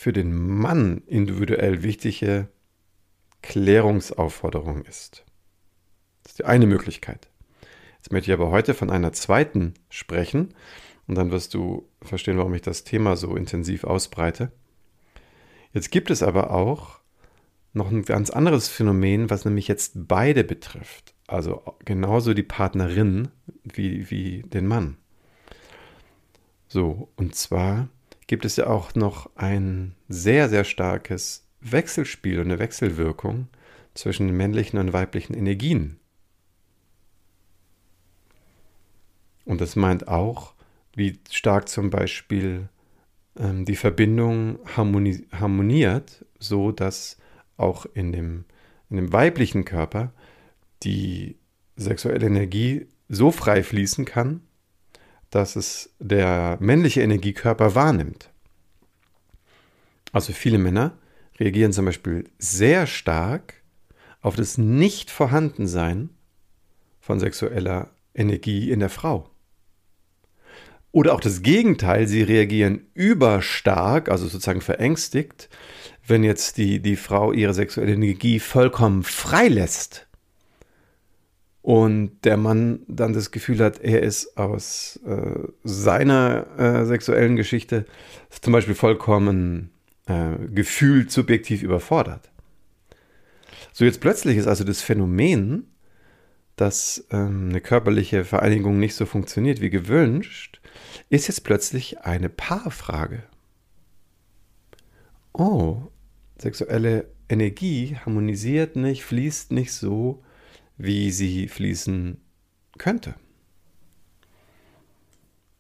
für 0.04 0.12
den 0.12 0.36
Mann 0.36 1.02
individuell 1.08 1.82
wichtige 1.82 2.50
Klärungsaufforderung 3.42 4.84
ist. 4.84 5.24
Das 6.24 6.34
ist 6.34 6.40
die 6.40 6.46
eine 6.46 6.68
Möglichkeit. 6.68 7.30
Jetzt 7.96 8.12
möchte 8.12 8.30
ich 8.30 8.38
aber 8.38 8.52
heute 8.52 8.74
von 8.74 8.90
einer 8.90 9.14
zweiten 9.14 9.76
sprechen 9.90 10.56
und 11.08 11.16
dann 11.16 11.32
wirst 11.32 11.54
du 11.54 11.88
verstehen, 12.02 12.38
warum 12.38 12.54
ich 12.54 12.62
das 12.62 12.84
Thema 12.84 13.16
so 13.16 13.38
intensiv 13.38 13.86
ausbreite. 13.86 14.52
Jetzt 15.72 15.90
gibt 15.90 16.12
es 16.12 16.22
aber 16.22 16.52
auch 16.52 17.00
noch 17.72 17.90
ein 17.90 18.04
ganz 18.04 18.30
anderes 18.30 18.68
Phänomen, 18.68 19.30
was 19.30 19.46
nämlich 19.46 19.70
jetzt 19.70 19.94
beide 19.96 20.44
betrifft. 20.44 21.14
Also 21.28 21.64
genauso 21.86 22.34
die 22.34 22.44
Partnerin 22.44 23.30
wie, 23.64 24.12
wie 24.12 24.42
den 24.42 24.68
Mann. 24.68 24.98
So, 26.68 27.08
und 27.16 27.36
zwar 27.36 27.88
gibt 28.28 28.46
es 28.46 28.56
ja 28.56 28.68
auch 28.68 28.96
noch 28.96 29.30
ein 29.36 29.96
sehr, 30.08 30.50
sehr 30.50 30.64
starkes 30.64 31.48
Wechselspiel 31.62 32.40
und 32.40 32.46
eine 32.46 32.60
Wechselwirkung 32.60 33.48
zwischen 33.94 34.28
den 34.28 34.38
männlichen 34.38 34.80
und 34.80 34.94
weiblichen 34.94 35.34
Energien. 35.34 36.00
Und 39.46 39.62
das 39.62 39.76
meint 39.76 40.08
auch, 40.08 40.54
wie 40.96 41.20
stark 41.30 41.68
zum 41.68 41.90
Beispiel 41.90 42.70
ähm, 43.38 43.66
die 43.66 43.76
Verbindung 43.76 44.60
harmoni 44.76 45.26
harmoniert, 45.32 46.26
so 46.40 46.72
dass 46.72 47.18
auch 47.58 47.86
in 47.94 48.12
dem, 48.12 48.46
in 48.90 48.98
dem 48.98 49.14
weiblichen 49.14 49.66
Körper 49.66 50.14
die 50.84 51.38
sexuelle 51.76 52.26
Energie 52.26 52.88
so 53.10 53.32
frei 53.32 53.64
fließen 53.64 54.06
kann, 54.06 54.42
dass 55.36 55.56
es 55.56 55.90
der 56.00 56.58
männliche 56.60 57.02
Energiekörper 57.02 57.76
wahrnimmt. 57.76 58.30
Also 60.12 60.32
viele 60.32 60.60
Männer 60.60 60.98
reagieren 61.40 61.74
zum 61.74 61.86
Beispiel 61.86 62.30
sehr 62.38 62.86
stark 62.86 63.56
auf 64.22 64.36
das 64.36 64.58
Nicht-Vorhandensein 64.58 66.10
von 67.00 67.20
sexueller 67.20 67.90
Energie 68.14 68.70
in 68.70 68.80
der 68.80 68.90
Frau. 68.90 69.30
Oder 70.92 71.16
auch 71.16 71.22
das 71.22 71.42
Gegenteil, 71.42 72.08
sie 72.08 72.22
reagieren 72.22 72.86
überstark, 72.94 74.10
also 74.10 74.28
sozusagen 74.28 74.62
verängstigt, 74.62 75.50
wenn 76.06 76.24
jetzt 76.24 76.58
die, 76.58 76.80
die 76.80 76.96
Frau 76.96 77.32
ihre 77.34 77.56
sexuelle 77.56 77.94
Energie 77.94 78.40
vollkommen 78.40 79.02
freilässt 79.02 80.08
und 81.64 82.12
der 82.26 82.36
Mann 82.36 82.82
dann 82.90 83.14
das 83.14 83.32
Gefühl 83.32 83.60
hat, 83.60 83.80
er 83.80 84.04
ist 84.04 84.38
aus 84.38 85.00
äh, 85.08 85.48
seiner 85.64 86.46
äh, 86.60 86.86
sexuellen 86.86 87.38
Geschichte 87.38 87.86
zum 88.42 88.52
Beispiel 88.52 88.76
vollkommen 88.76 89.72
äh, 90.06 90.36
gefühlt 90.54 91.10
subjektiv 91.10 91.64
überfordert. 91.64 92.30
So 93.72 93.86
jetzt 93.86 94.02
plötzlich 94.02 94.36
ist 94.38 94.48
also 94.48 94.66
das 94.66 94.82
Phänomen, 94.82 95.68
dass 96.58 97.06
ähm, 97.12 97.48
eine 97.50 97.62
körperliche 97.62 98.26
Vereinigung 98.26 98.78
nicht 98.78 98.96
so 98.96 99.06
funktioniert 99.06 99.62
wie 99.62 99.70
gewünscht, 99.70 100.60
ist 101.10 101.30
jetzt 101.30 101.46
plötzlich 101.46 102.02
eine 102.02 102.28
Paarfrage. 102.28 103.24
Oh, 105.32 105.84
sexuelle 106.38 107.06
Energie 107.30 107.96
harmonisiert 108.06 108.76
nicht, 108.76 109.06
fließt 109.06 109.54
nicht 109.54 109.72
so, 109.72 110.22
wie 110.78 111.12
sie 111.12 111.48
fließen 111.48 112.18
könnte. 112.78 113.16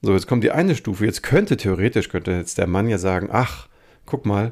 So, 0.01 0.13
jetzt 0.13 0.27
kommt 0.27 0.43
die 0.43 0.51
eine 0.51 0.75
Stufe. 0.75 1.05
Jetzt 1.05 1.23
könnte 1.23 1.55
theoretisch, 1.55 2.09
könnte 2.09 2.31
jetzt 2.31 2.57
der 2.57 2.67
Mann 2.67 2.89
ja 2.89 2.97
sagen, 2.97 3.29
ach, 3.31 3.69
guck 4.05 4.25
mal, 4.25 4.51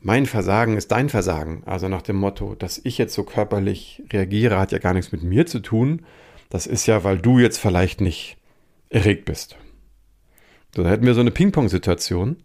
mein 0.00 0.26
Versagen 0.26 0.76
ist 0.76 0.90
dein 0.90 1.08
Versagen. 1.08 1.62
Also 1.66 1.88
nach 1.88 2.02
dem 2.02 2.16
Motto, 2.16 2.54
dass 2.54 2.80
ich 2.82 2.98
jetzt 2.98 3.14
so 3.14 3.22
körperlich 3.22 4.02
reagiere, 4.12 4.58
hat 4.58 4.72
ja 4.72 4.78
gar 4.78 4.94
nichts 4.94 5.12
mit 5.12 5.22
mir 5.22 5.46
zu 5.46 5.60
tun. 5.60 6.04
Das 6.50 6.66
ist 6.66 6.86
ja, 6.86 7.04
weil 7.04 7.18
du 7.18 7.38
jetzt 7.38 7.58
vielleicht 7.58 8.00
nicht 8.00 8.38
erregt 8.90 9.24
bist. 9.24 9.56
So, 10.74 10.82
da 10.82 10.90
hätten 10.90 11.06
wir 11.06 11.14
so 11.14 11.20
eine 11.20 11.30
Ping-Pong-Situation, 11.30 12.36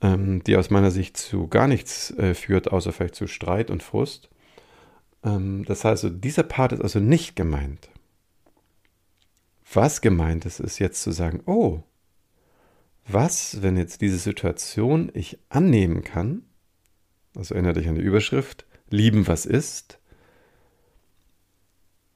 ähm, 0.00 0.42
die 0.44 0.56
aus 0.56 0.70
meiner 0.70 0.90
Sicht 0.90 1.16
zu 1.16 1.48
gar 1.48 1.68
nichts 1.68 2.10
äh, 2.12 2.34
führt, 2.34 2.70
außer 2.70 2.92
vielleicht 2.92 3.14
zu 3.14 3.26
Streit 3.26 3.70
und 3.70 3.82
Frust. 3.82 4.28
Ähm, 5.24 5.64
das 5.64 5.84
heißt, 5.84 6.06
dieser 6.12 6.42
Part 6.42 6.72
ist 6.72 6.82
also 6.82 7.00
nicht 7.00 7.34
gemeint. 7.34 7.88
Was 9.72 10.00
gemeint 10.00 10.44
ist, 10.44 10.60
ist 10.60 10.78
jetzt 10.78 11.02
zu 11.02 11.10
sagen, 11.10 11.42
oh, 11.46 11.82
was, 13.06 13.62
wenn 13.62 13.76
jetzt 13.76 14.00
diese 14.00 14.18
Situation 14.18 15.10
ich 15.14 15.38
annehmen 15.48 16.04
kann, 16.04 16.44
also 17.36 17.54
erinnere 17.54 17.74
dich 17.74 17.88
an 17.88 17.96
die 17.96 18.02
Überschrift, 18.02 18.66
lieben, 18.88 19.26
was 19.26 19.46
ist, 19.46 19.98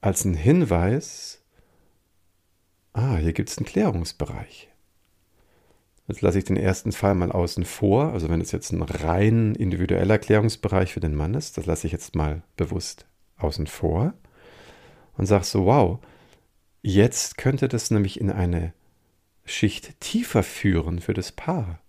als 0.01 0.23
ein 0.23 0.33
Hinweis, 0.33 1.43
ah, 2.93 3.17
hier 3.17 3.33
gibt 3.33 3.49
es 3.49 3.57
einen 3.57 3.65
Klärungsbereich. 3.65 4.69
Jetzt 6.09 6.21
lasse 6.21 6.39
ich 6.39 6.43
den 6.43 6.57
ersten 6.57 6.91
Fall 6.91 7.13
mal 7.13 7.31
außen 7.31 7.65
vor, 7.65 8.13
also 8.13 8.29
wenn 8.29 8.41
es 8.41 8.51
jetzt 8.51 8.71
ein 8.71 8.81
rein 8.81 9.53
individueller 9.53 10.17
Klärungsbereich 10.17 10.91
für 10.91 10.99
den 10.99 11.13
Mann 11.13 11.35
ist, 11.35 11.55
das 11.55 11.67
lasse 11.67 11.85
ich 11.85 11.93
jetzt 11.93 12.15
mal 12.15 12.41
bewusst 12.57 13.05
außen 13.37 13.67
vor 13.67 14.15
und 15.17 15.27
sage 15.27 15.43
so, 15.43 15.65
wow, 15.65 15.99
jetzt 16.81 17.37
könnte 17.37 17.67
das 17.67 17.91
nämlich 17.91 18.19
in 18.19 18.31
eine 18.31 18.73
Schicht 19.45 19.99
tiefer 19.99 20.41
führen 20.41 20.99
für 20.99 21.13
das 21.13 21.31
Paar. 21.31 21.79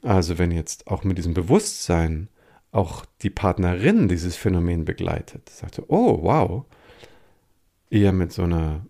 Also 0.00 0.38
wenn 0.38 0.52
jetzt 0.52 0.86
auch 0.86 1.04
mit 1.04 1.18
diesem 1.18 1.34
Bewusstsein 1.34 2.30
auch 2.72 3.04
die 3.20 3.30
Partnerin 3.30 4.08
dieses 4.08 4.36
Phänomen 4.36 4.86
begleitet, 4.86 5.50
sagte, 5.50 5.84
oh 5.88 6.22
wow, 6.22 6.64
eher 7.90 8.12
mit 8.12 8.32
so 8.32 8.44
einer 8.44 8.86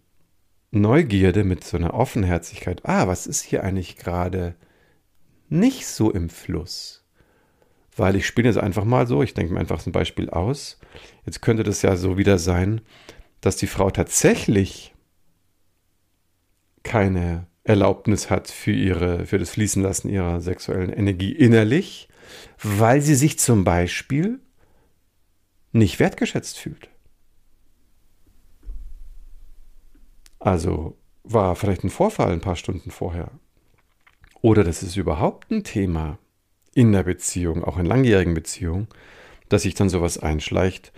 Neugierde, 0.81 1.45
mit 1.45 1.65
so 1.65 1.77
einer 1.77 1.95
Offenherzigkeit, 1.95 2.85
ah, 2.85 3.07
was 3.07 3.27
ist 3.27 3.43
hier 3.43 3.65
eigentlich 3.65 3.97
gerade 3.97 4.55
nicht 5.49 5.87
so 5.87 6.11
im 6.11 6.29
Fluss? 6.29 7.05
Weil 7.97 8.17
ich 8.17 8.27
spiele 8.27 8.49
jetzt 8.49 8.59
einfach 8.59 8.85
mal 8.85 9.07
so, 9.07 9.23
ich 9.23 9.35
denke 9.35 9.55
mir 9.55 9.61
einfach 9.61 9.81
so 9.81 9.91
ein 9.91 9.93
Beispiel 9.93 10.29
aus. 10.31 10.79
Jetzt 11.25 11.41
könnte 11.41 11.62
das 11.62 11.83
ja 11.83 11.97
so 11.97 12.19
wieder 12.19 12.39
sein, 12.39 12.83
dass 13.41 13.57
die 13.57 13.67
Frau 13.67 13.91
tatsächlich 13.91 14.95
keine 16.83 17.47
Erlaubnis 17.65 18.31
hat 18.31 18.49
für, 18.49 18.73
ihre, 18.73 19.27
für 19.27 19.39
das 19.39 19.51
Fließenlassen 19.51 20.11
ihrer 20.11 20.41
sexuellen 20.41 20.93
Energie 20.93 21.33
innerlich, 21.33 22.09
weil 22.62 23.01
sie 23.01 23.15
sich 23.15 23.39
zum 23.39 23.65
Beispiel 23.65 24.41
nicht 25.73 25.99
wertgeschätzt 25.99 26.59
fühlt. 26.59 26.89
Also 30.46 30.96
war 31.24 31.56
vielleicht 31.56 31.82
ein 31.82 31.90
Vorfall 31.90 32.30
ein 32.30 32.40
paar 32.40 32.54
Stunden 32.54 32.92
vorher. 32.92 33.32
Oder 34.42 34.62
das 34.62 34.85
ist 34.85 34.96
überhaupt 34.96 35.50
ein 35.50 35.64
Thema 35.64 36.20
in 36.72 36.92
der 36.92 37.02
Beziehung, 37.02 37.64
auch 37.64 37.78
in 37.78 37.85
langjährigen 37.85 38.35
Beziehungen, 38.35 38.87
dass 39.48 39.62
sich 39.62 39.74
dann 39.74 39.88
sowas 39.88 40.18
einschleicht 40.18 40.92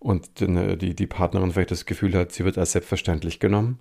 und 0.00 0.40
die, 0.40 0.96
die 0.96 1.06
Partnerin 1.06 1.52
vielleicht 1.52 1.70
das 1.70 1.86
Gefühl 1.86 2.12
hat, 2.14 2.32
sie 2.32 2.44
wird 2.44 2.58
als 2.58 2.72
selbstverständlich 2.72 3.38
genommen 3.38 3.78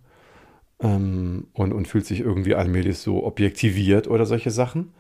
ähm, 0.82 1.48
und, 1.54 1.74
und 1.74 1.88
fühlt 1.88 2.06
sich 2.06 2.20
irgendwie 2.20 2.54
allmählich 2.54 3.00
so 3.00 3.26
objektiviert 3.26 4.08
oder 4.08 4.28
solche 4.28 4.52
Sachen. 4.52 4.94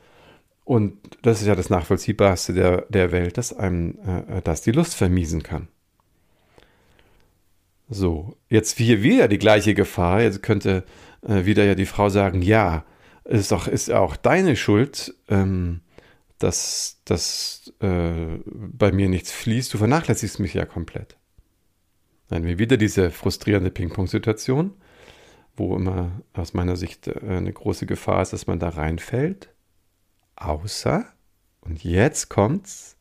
Und 0.66 0.98
das 1.22 1.42
ist 1.42 1.48
ja 1.48 1.54
das 1.54 1.70
Nachvollziehbarste 1.70 2.54
der, 2.54 2.88
der 2.90 3.12
Welt, 3.12 3.38
dass 3.38 3.54
einem 3.54 4.00
äh, 4.00 4.42
das 4.42 4.64
die 4.64 4.72
Lust 4.72 4.96
vermiesen 4.96 5.44
kann. 5.44 5.68
So, 7.90 8.38
jetzt 8.50 8.78
hier 8.78 9.02
wieder 9.02 9.28
die 9.28 9.38
gleiche 9.38 9.74
Gefahr. 9.74 10.22
Jetzt 10.22 10.44
könnte 10.44 10.84
äh, 11.22 11.46
wieder 11.46 11.64
ja 11.64 11.76
die 11.76 11.86
Frau 11.86 12.10
sagen, 12.10 12.42
ja, 12.42 12.86
ist 13.24 13.52
doch 13.52 13.68
ist 13.68 13.92
auch 13.92 14.16
deine 14.16 14.56
Schuld, 14.56 15.14
ähm, 15.30 15.82
dass, 16.40 17.02
dass 17.06 17.74
äh, 17.80 18.40
bei 18.46 18.92
mir 18.92 19.10
nichts 19.10 19.32
fließt. 19.32 19.74
Du 19.74 19.78
vernachlässigst 19.78 20.40
mich 20.40 20.54
ja 20.54 20.66
komplett. 20.66 21.18
Dann 22.28 22.40
haben 22.40 22.48
wir 22.48 22.60
wieder 22.60 22.78
diese 22.78 23.10
frustrierende 23.10 23.72
Ping-Pong-Situation 23.72 24.74
wo 25.58 25.76
immer 25.76 26.22
aus 26.34 26.54
meiner 26.54 26.76
Sicht 26.76 27.08
äh, 27.08 27.20
eine 27.20 27.52
große 27.52 27.86
Gefahr 27.86 28.22
ist, 28.22 28.32
dass 28.32 28.48
man 28.48 28.60
da 28.60 28.70
reinfällt. 28.70 29.50
Außer, 30.36 31.06
und 31.62 31.84
jetzt 31.84 32.30
kommt's, 32.30 32.96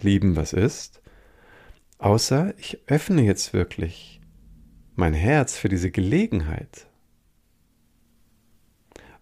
lieben, 0.00 0.36
was 0.36 0.52
ist, 0.52 0.99
außer 2.00 2.54
ich 2.58 2.78
öffne 2.88 3.22
jetzt 3.22 3.52
wirklich 3.52 4.20
mein 4.96 5.14
Herz 5.14 5.56
für 5.56 5.68
diese 5.68 5.90
Gelegenheit 5.90 6.86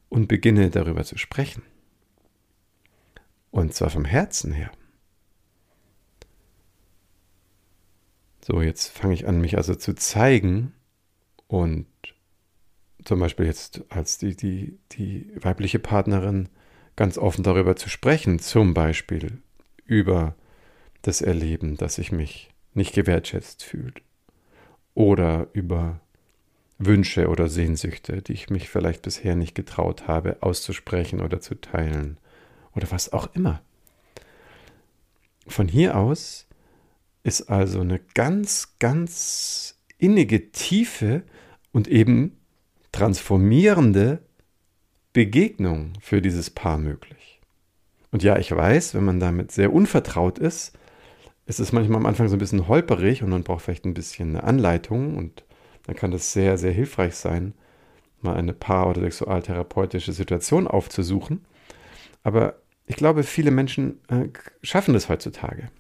und 0.08 0.28
beginne 0.28 0.70
darüber 0.70 1.04
zu 1.04 1.18
sprechen. 1.18 1.62
Und 3.50 3.74
zwar 3.74 3.90
vom 3.90 4.04
Herzen 4.04 4.52
her. 4.52 4.70
So, 8.40 8.62
jetzt 8.62 8.88
fange 8.88 9.14
ich 9.14 9.26
an, 9.26 9.40
mich 9.40 9.56
also 9.56 9.74
zu 9.74 9.94
zeigen 9.94 10.72
und 11.46 11.86
zum 13.04 13.20
Beispiel 13.20 13.46
jetzt 13.46 13.84
als 13.90 14.18
die, 14.18 14.36
die, 14.36 14.78
die 14.92 15.30
weibliche 15.36 15.78
Partnerin 15.78 16.48
ganz 16.96 17.18
offen 17.18 17.42
darüber 17.42 17.76
zu 17.76 17.88
sprechen, 17.88 18.38
zum 18.38 18.74
Beispiel 18.74 19.42
über 19.84 20.34
das 21.02 21.20
Erleben, 21.20 21.76
dass 21.76 21.98
ich 21.98 22.10
mich 22.10 22.50
nicht 22.78 22.94
gewertschätzt 22.94 23.62
fühlt 23.62 24.00
oder 24.94 25.48
über 25.52 26.00
Wünsche 26.78 27.28
oder 27.28 27.48
Sehnsüchte, 27.48 28.22
die 28.22 28.32
ich 28.32 28.50
mich 28.50 28.70
vielleicht 28.70 29.02
bisher 29.02 29.36
nicht 29.36 29.54
getraut 29.54 30.06
habe 30.08 30.38
auszusprechen 30.40 31.20
oder 31.20 31.40
zu 31.40 31.60
teilen 31.60 32.18
oder 32.74 32.90
was 32.90 33.12
auch 33.12 33.34
immer. 33.34 33.60
Von 35.46 35.68
hier 35.68 35.96
aus 35.96 36.46
ist 37.24 37.50
also 37.50 37.80
eine 37.80 38.00
ganz, 38.14 38.76
ganz 38.78 39.78
innige, 39.98 40.52
tiefe 40.52 41.22
und 41.72 41.88
eben 41.88 42.36
transformierende 42.92 44.22
Begegnung 45.12 45.94
für 46.00 46.22
dieses 46.22 46.50
Paar 46.50 46.78
möglich. 46.78 47.40
Und 48.10 48.22
ja, 48.22 48.38
ich 48.38 48.50
weiß, 48.50 48.94
wenn 48.94 49.04
man 49.04 49.20
damit 49.20 49.52
sehr 49.52 49.72
unvertraut 49.72 50.38
ist, 50.38 50.78
ist 51.48 51.60
es 51.60 51.72
manchmal 51.72 51.98
am 51.98 52.06
Anfang 52.06 52.28
so 52.28 52.36
ein 52.36 52.38
bisschen 52.38 52.68
holperig 52.68 53.22
und 53.22 53.30
man 53.30 53.42
braucht 53.42 53.62
vielleicht 53.62 53.86
ein 53.86 53.94
bisschen 53.94 54.36
eine 54.36 54.44
Anleitung 54.44 55.16
und 55.16 55.44
dann 55.86 55.96
kann 55.96 56.10
das 56.10 56.34
sehr, 56.34 56.58
sehr 56.58 56.72
hilfreich 56.72 57.14
sein, 57.14 57.54
mal 58.20 58.36
eine 58.36 58.52
paar- 58.52 58.90
oder 58.90 59.00
sexualtherapeutische 59.00 60.12
Situation 60.12 60.66
aufzusuchen. 60.68 61.46
Aber 62.22 62.58
ich 62.86 62.96
glaube, 62.96 63.22
viele 63.22 63.50
Menschen 63.50 63.98
äh, 64.08 64.28
schaffen 64.62 64.92
das 64.92 65.08
heutzutage. 65.08 65.70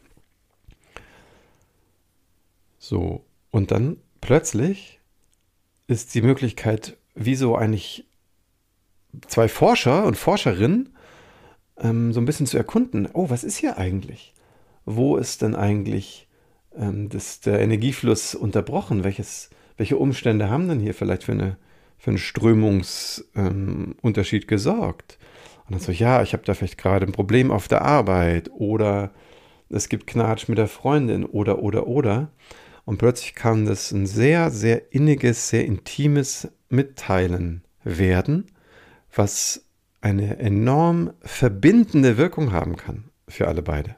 So, 2.78 3.26
und 3.50 3.70
dann 3.70 3.98
plötzlich 4.22 5.00
ist 5.86 6.14
die 6.14 6.22
Möglichkeit, 6.22 6.96
wieso 7.14 7.56
eigentlich 7.56 8.06
zwei 9.26 9.48
Forscher 9.48 10.06
und 10.06 10.16
Forscherinnen 10.16 10.96
ähm, 11.76 12.14
so 12.14 12.22
ein 12.22 12.24
bisschen 12.24 12.46
zu 12.46 12.56
erkunden, 12.56 13.06
oh, 13.12 13.28
was 13.28 13.44
ist 13.44 13.58
hier 13.58 13.76
eigentlich? 13.76 14.32
Wo 14.90 15.18
ist 15.18 15.42
denn 15.42 15.54
eigentlich 15.54 16.28
ähm, 16.74 17.10
das, 17.10 17.40
der 17.40 17.60
Energiefluss 17.60 18.34
unterbrochen? 18.34 19.04
Welches, 19.04 19.50
welche 19.76 19.98
Umstände 19.98 20.48
haben 20.48 20.66
denn 20.66 20.80
hier 20.80 20.94
vielleicht 20.94 21.24
für, 21.24 21.32
eine, 21.32 21.58
für 21.98 22.12
einen 22.12 22.16
Strömungsunterschied 22.16 24.44
ähm, 24.44 24.48
gesorgt? 24.48 25.18
Und 25.66 25.74
dann 25.74 25.80
so, 25.80 25.92
ja, 25.92 26.22
ich 26.22 26.32
habe 26.32 26.44
da 26.44 26.54
vielleicht 26.54 26.78
gerade 26.78 27.04
ein 27.04 27.12
Problem 27.12 27.50
auf 27.50 27.68
der 27.68 27.82
Arbeit 27.82 28.50
oder 28.50 29.10
es 29.68 29.90
gibt 29.90 30.06
Knatsch 30.06 30.48
mit 30.48 30.56
der 30.56 30.68
Freundin 30.68 31.26
oder, 31.26 31.62
oder, 31.62 31.86
oder. 31.86 32.30
Und 32.86 32.96
plötzlich 32.96 33.34
kann 33.34 33.66
das 33.66 33.92
ein 33.92 34.06
sehr, 34.06 34.50
sehr 34.50 34.94
inniges, 34.94 35.50
sehr 35.50 35.66
intimes 35.66 36.48
Mitteilen 36.70 37.62
werden, 37.84 38.46
was 39.14 39.66
eine 40.00 40.38
enorm 40.38 41.12
verbindende 41.20 42.16
Wirkung 42.16 42.52
haben 42.52 42.76
kann 42.76 43.10
für 43.28 43.48
alle 43.48 43.60
beide. 43.60 43.96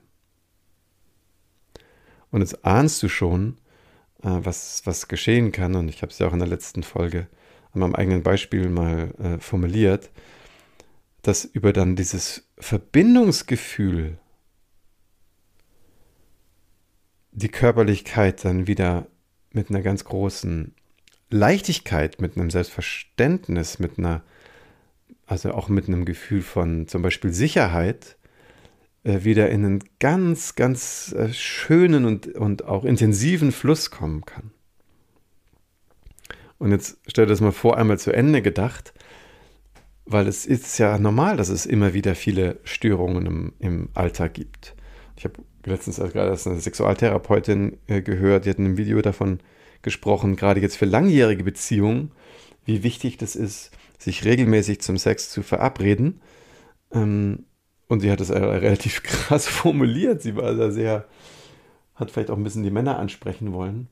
Und 2.31 2.41
jetzt 2.41 2.65
ahnst 2.65 3.03
du 3.03 3.09
schon, 3.09 3.59
äh, 4.23 4.29
was, 4.29 4.83
was 4.85 5.09
geschehen 5.09 5.53
kann. 5.53 5.75
Und 5.75 5.89
ich 5.89 6.03
habe 6.03 6.13
es 6.13 6.19
ja 6.19 6.29
auch 6.29 6.33
in 6.33 6.39
der 6.39 6.49
letzten 6.49 6.83
Folge 6.83 7.27
an 7.73 7.81
meinem 7.81 7.95
eigenen 7.95 8.23
Beispiel 8.23 8.69
mal 8.69 9.13
äh, 9.19 9.39
formuliert 9.39 10.11
dass 11.23 11.45
über 11.45 11.73
dann 11.73 11.97
dieses 11.97 12.49
Verbindungsgefühl 12.59 14.19
die 17.33 17.49
Körperlichkeit 17.49 18.45
dann 18.45 18.67
wieder 18.67 19.07
mit 19.53 19.71
einer 19.71 19.83
ganz 19.83 20.05
großen 20.05 20.75
Leichtigkeit, 21.31 22.21
mit 22.21 22.37
einem 22.37 22.51
Selbstverständnis, 22.51 23.79
mit 23.79 23.99
einer, 23.99 24.23
also 25.27 25.53
auch 25.53 25.69
mit 25.69 25.87
einem 25.87 26.05
Gefühl 26.05 26.43
von 26.43 26.89
zum 26.89 27.03
Beispiel 27.03 27.33
Sicherheit, 27.33 28.17
wieder 29.03 29.51
in 29.51 29.65
einen 29.65 29.85
ganz, 29.99 30.55
ganz 30.55 31.15
äh, 31.17 31.33
schönen 31.33 32.05
und, 32.05 32.29
und 32.29 32.65
auch 32.65 32.85
intensiven 32.85 33.53
Fluss 33.53 33.91
kommen 33.91 34.25
kann. 34.25 34.51
Und 36.59 36.73
jetzt 36.73 36.99
stell 37.07 37.25
dir 37.25 37.31
das 37.31 37.41
mal 37.41 37.53
vor, 37.53 37.79
einmal 37.79 37.99
zu 37.99 38.13
Ende 38.13 38.43
gedacht, 38.43 38.93
weil 40.05 40.27
es 40.27 40.45
ist 40.45 40.77
ja 40.79 40.99
normal, 40.99 41.37
dass 41.37 41.49
es 41.49 41.65
immer 41.65 41.95
wieder 41.95 42.15
viele 42.15 42.59
Störungen 42.65 43.27
im, 43.27 43.53
im 43.59 43.89
Alltag 43.95 44.35
gibt. 44.35 44.75
Ich 45.17 45.25
habe 45.25 45.35
letztens 45.65 45.97
gerade 45.97 46.31
eine 46.31 46.61
Sexualtherapeutin 46.61 47.79
äh, 47.87 48.03
gehört, 48.03 48.45
die 48.45 48.51
hat 48.51 48.59
in 48.59 48.67
einem 48.67 48.77
Video 48.77 49.01
davon 49.01 49.41
gesprochen, 49.83 50.37
gerade 50.37 50.61
jetzt 50.61 50.77
für 50.77 50.85
langjährige 50.85 51.45
Beziehungen, 51.45 52.13
wie 52.65 52.83
wichtig 52.83 53.17
das 53.17 53.37
ist, 53.37 53.71
sich 53.99 54.25
regelmäßig 54.25 54.81
zum 54.81 54.99
Sex 54.99 55.31
zu 55.31 55.43
verabreden. 55.43 56.21
Ähm, 56.93 57.45
und 57.91 58.01
sie 58.01 58.11
hat 58.11 58.21
es 58.21 58.31
relativ 58.31 59.03
krass 59.03 59.47
formuliert. 59.47 60.23
Sie 60.23 60.37
war 60.37 60.55
da 60.55 60.71
sehr, 60.71 61.07
hat 61.97 62.11
vielleicht 62.11 62.31
auch 62.31 62.37
ein 62.37 62.45
bisschen 62.45 62.63
die 62.63 62.71
Männer 62.71 62.99
ansprechen 62.99 63.53
wollen, 63.53 63.89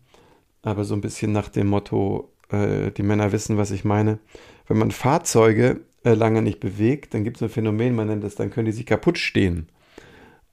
aber 0.63 0.85
so 0.85 0.95
ein 0.95 1.01
bisschen 1.01 1.33
nach 1.33 1.49
dem 1.49 1.67
Motto, 1.67 2.33
äh, 2.51 2.93
die 2.93 3.03
Männer 3.03 3.33
wissen, 3.33 3.59
was 3.59 3.73
ich 3.73 3.85
meine. 3.85 4.21
Wenn 4.69 4.79
man 4.79 4.93
Fahrzeuge 4.93 5.81
äh, 6.05 6.15
lange 6.15 6.43
nicht 6.43 6.61
bewegt, 6.61 7.13
dann 7.13 7.25
gibt 7.25 7.39
es 7.39 7.43
ein 7.43 7.49
Phänomen, 7.49 7.97
man 7.97 8.07
nennt 8.07 8.23
das, 8.23 8.37
dann 8.37 8.51
können 8.51 8.67
die 8.67 8.73
sich 8.73 8.87
kaputt 8.87 9.19
stehen. 9.19 9.69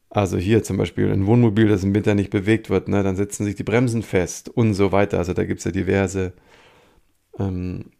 Also 0.10 0.38
hier 0.38 0.64
zum 0.64 0.78
Beispiel 0.78 1.12
ein 1.12 1.28
Wohnmobil, 1.28 1.68
das 1.68 1.84
im 1.84 1.94
Winter 1.94 2.16
nicht 2.16 2.32
bewegt 2.32 2.72
wird, 2.72 2.88
ne, 2.88 3.04
dann 3.04 3.16
setzen 3.16 3.46
sich 3.46 3.56
die 3.56 3.64
Bremsen 3.64 4.02
fest 4.02 4.50
und 4.50 4.74
so 4.74 4.92
weiter. 4.92 5.20
Also 5.20 5.34
da 5.34 5.46
gibt 5.46 5.60
es 5.60 5.66
ja 5.66 5.72
diverse, 5.72 6.34
ähm, 7.38 7.92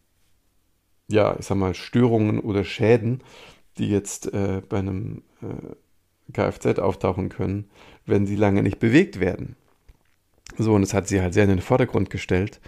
ja, 1.08 1.36
ich 1.38 1.46
sag 1.46 1.56
mal, 1.56 1.74
Störungen 1.74 2.40
oder 2.40 2.64
Schäden, 2.64 3.22
die 3.78 3.88
jetzt 3.88 4.32
äh, 4.32 4.62
bei 4.68 4.78
einem 4.78 5.22
äh, 5.42 6.32
Kfz 6.32 6.78
auftauchen 6.78 7.28
können, 7.28 7.70
wenn 8.04 8.26
sie 8.26 8.36
lange 8.36 8.62
nicht 8.62 8.78
bewegt 8.78 9.20
werden. 9.20 9.56
So, 10.58 10.74
und 10.74 10.82
das 10.82 10.94
hat 10.94 11.08
sie 11.08 11.20
halt 11.20 11.34
sehr 11.34 11.44
in 11.44 11.50
den 11.50 11.60
Vordergrund 11.60 12.10
gestellt, 12.10 12.60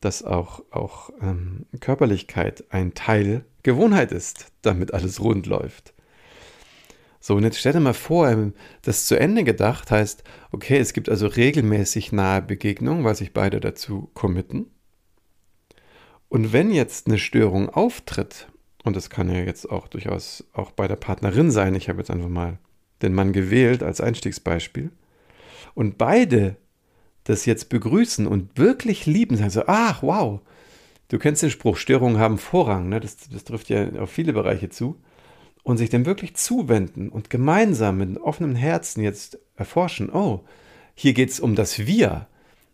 dass 0.00 0.22
auch, 0.22 0.62
auch 0.70 1.10
ähm, 1.20 1.66
Körperlichkeit 1.80 2.64
ein 2.70 2.94
Teil 2.94 3.44
Gewohnheit 3.62 4.12
ist, 4.12 4.52
damit 4.62 4.92
alles 4.92 5.20
rund 5.20 5.46
läuft. 5.46 5.94
So, 7.20 7.36
und 7.36 7.44
jetzt 7.44 7.58
stell 7.58 7.72
dir 7.72 7.80
mal 7.80 7.94
vor, 7.94 8.28
ähm, 8.28 8.52
das 8.82 9.06
zu 9.06 9.18
Ende 9.18 9.44
gedacht 9.44 9.90
heißt, 9.90 10.22
okay, 10.52 10.76
es 10.76 10.92
gibt 10.92 11.08
also 11.08 11.26
regelmäßig 11.26 12.12
nahe 12.12 12.42
Begegnungen, 12.42 13.02
weil 13.02 13.16
sich 13.16 13.32
beide 13.32 13.60
dazu 13.60 14.10
committen. 14.12 14.66
Und 16.28 16.52
wenn 16.52 16.70
jetzt 16.70 17.06
eine 17.06 17.16
Störung 17.16 17.70
auftritt, 17.70 18.48
und 18.84 18.94
das 18.94 19.10
kann 19.10 19.28
ja 19.28 19.40
jetzt 19.40 19.68
auch 19.68 19.88
durchaus 19.88 20.44
auch 20.52 20.70
bei 20.70 20.86
der 20.86 20.96
Partnerin 20.96 21.50
sein, 21.50 21.74
ich 21.74 21.88
habe 21.88 21.98
jetzt 21.98 22.10
einfach 22.10 22.28
mal 22.28 22.58
den 23.02 23.14
Mann 23.14 23.32
gewählt 23.32 23.82
als 23.82 24.00
Einstiegsbeispiel, 24.00 24.92
und 25.74 25.98
beide 25.98 26.56
das 27.24 27.46
jetzt 27.46 27.68
begrüßen 27.68 28.26
und 28.26 28.56
wirklich 28.58 29.06
lieben, 29.06 29.36
sagen 29.36 29.50
so, 29.50 29.64
ach, 29.66 30.02
wow, 30.02 30.40
du 31.08 31.18
kennst 31.18 31.42
den 31.42 31.50
Spruch, 31.50 31.76
Störungen 31.78 32.18
haben 32.18 32.38
Vorrang, 32.38 32.88
ne? 32.88 33.00
das, 33.00 33.16
das 33.28 33.44
trifft 33.44 33.70
ja 33.70 33.88
auf 33.98 34.10
viele 34.10 34.32
Bereiche 34.32 34.68
zu, 34.68 35.00
und 35.64 35.78
sich 35.78 35.88
dem 35.88 36.06
wirklich 36.06 36.36
zuwenden 36.36 37.08
und 37.08 37.30
gemeinsam 37.30 37.96
mit 37.96 38.18
offenem 38.18 38.54
Herzen 38.54 39.02
jetzt 39.02 39.38
erforschen, 39.56 40.10
oh, 40.10 40.44
hier 40.94 41.14
geht 41.14 41.30
es 41.30 41.40
um 41.40 41.54
das 41.56 41.86
Wir. 41.86 42.28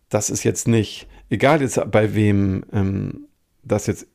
Das 0.09 0.29
ist 0.29 0.43
jetzt 0.43 0.67
nicht, 0.67 1.07
egal 1.29 1.61
jetzt 1.61 1.79
bei 1.89 2.13
wem 2.13 2.65
ähm, 2.73 3.27
das 3.63 3.87
jetzt 3.87 4.07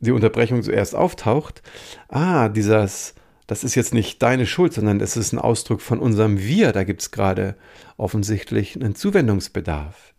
die 0.00 0.12
Unterbrechung 0.12 0.62
zuerst 0.62 0.94
auftaucht, 0.94 1.62
ah, 2.08 2.48
dieses, 2.48 3.14
das 3.46 3.64
ist 3.64 3.74
jetzt 3.74 3.94
nicht 3.94 4.22
deine 4.22 4.46
Schuld, 4.46 4.72
sondern 4.72 5.00
es 5.00 5.16
ist 5.16 5.32
ein 5.32 5.38
Ausdruck 5.38 5.80
von 5.80 6.00
unserem 6.00 6.38
Wir. 6.38 6.72
Da 6.72 6.84
gibt 6.84 7.02
es 7.02 7.10
gerade 7.10 7.56
offensichtlich 7.96 8.76
einen 8.76 8.94
Zuwendungsbedarf. 8.94 10.14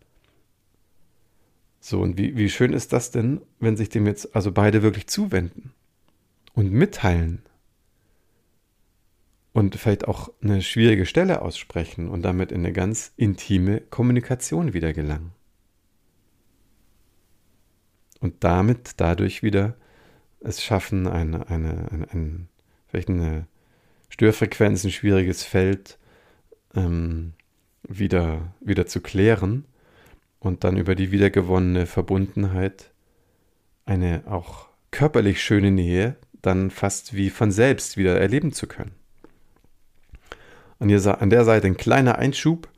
So, 1.79 2.01
und 2.01 2.17
wie, 2.17 2.35
wie 2.35 2.49
schön 2.49 2.73
ist 2.73 2.91
das 2.91 3.11
denn, 3.11 3.41
wenn 3.59 3.77
sich 3.77 3.89
dem 3.89 4.07
jetzt 4.07 4.35
also 4.35 4.51
beide 4.51 4.81
wirklich 4.81 5.07
zuwenden 5.07 5.71
und 6.53 6.71
mitteilen 6.71 7.43
und 9.53 9.75
vielleicht 9.75 10.07
auch 10.07 10.29
eine 10.41 10.61
schwierige 10.61 11.05
Stelle 11.05 11.41
aussprechen 11.41 12.09
und 12.09 12.23
damit 12.23 12.51
in 12.51 12.59
eine 12.59 12.73
ganz 12.73 13.13
intime 13.15 13.81
Kommunikation 13.81 14.73
wieder 14.73 14.93
gelangen. 14.93 15.31
Und 18.19 18.43
damit 18.43 18.91
dadurch 18.97 19.43
wieder 19.43 19.75
es 20.39 20.63
schaffen, 20.63 21.07
eine, 21.07 21.49
eine, 21.49 21.87
eine, 21.91 22.11
eine 22.11 22.47
vielleicht 22.87 23.09
eine 23.09 23.47
Störfrequenz, 24.09 24.83
ein 24.83 24.91
schwieriges 24.91 25.43
Feld 25.43 25.97
ähm, 26.75 27.33
wieder, 27.83 28.53
wieder 28.61 28.85
zu 28.85 29.01
klären 29.01 29.65
und 30.39 30.63
dann 30.63 30.77
über 30.77 30.95
die 30.95 31.11
wiedergewonnene 31.11 31.85
Verbundenheit 31.85 32.91
eine 33.85 34.23
auch 34.27 34.67
körperlich 34.91 35.41
schöne 35.41 35.71
Nähe 35.71 36.15
dann 36.41 36.71
fast 36.71 37.13
wie 37.15 37.29
von 37.29 37.51
selbst 37.51 37.97
wieder 37.97 38.19
erleben 38.19 38.53
zu 38.53 38.67
können. 38.67 38.91
An 40.79 40.89
der 40.89 41.43
Seite 41.43 41.67
ein 41.67 41.77
kleiner 41.77 42.17
Einschub 42.17 42.69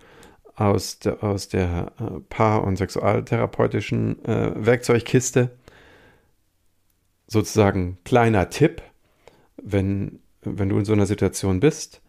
aus 0.60 1.00
der, 1.00 1.24
aus 1.24 1.48
der 1.48 1.94
äh, 2.00 2.20
Paar- 2.30 2.64
und 2.64 2.76
Sexualtherapeutischen 2.76 4.24
äh, 4.26 4.52
Werkzeugkiste. 4.56 5.52
Sozusagen 7.28 7.98
kleiner 8.04 8.50
Tipp, 8.50 8.82
wenn, 9.56 10.20
wenn 10.42 10.70
du 10.70 10.78
in 10.78 10.86
so 10.86 10.94
einer 10.94 11.06
Situation 11.06 11.60
bist, 11.60 12.02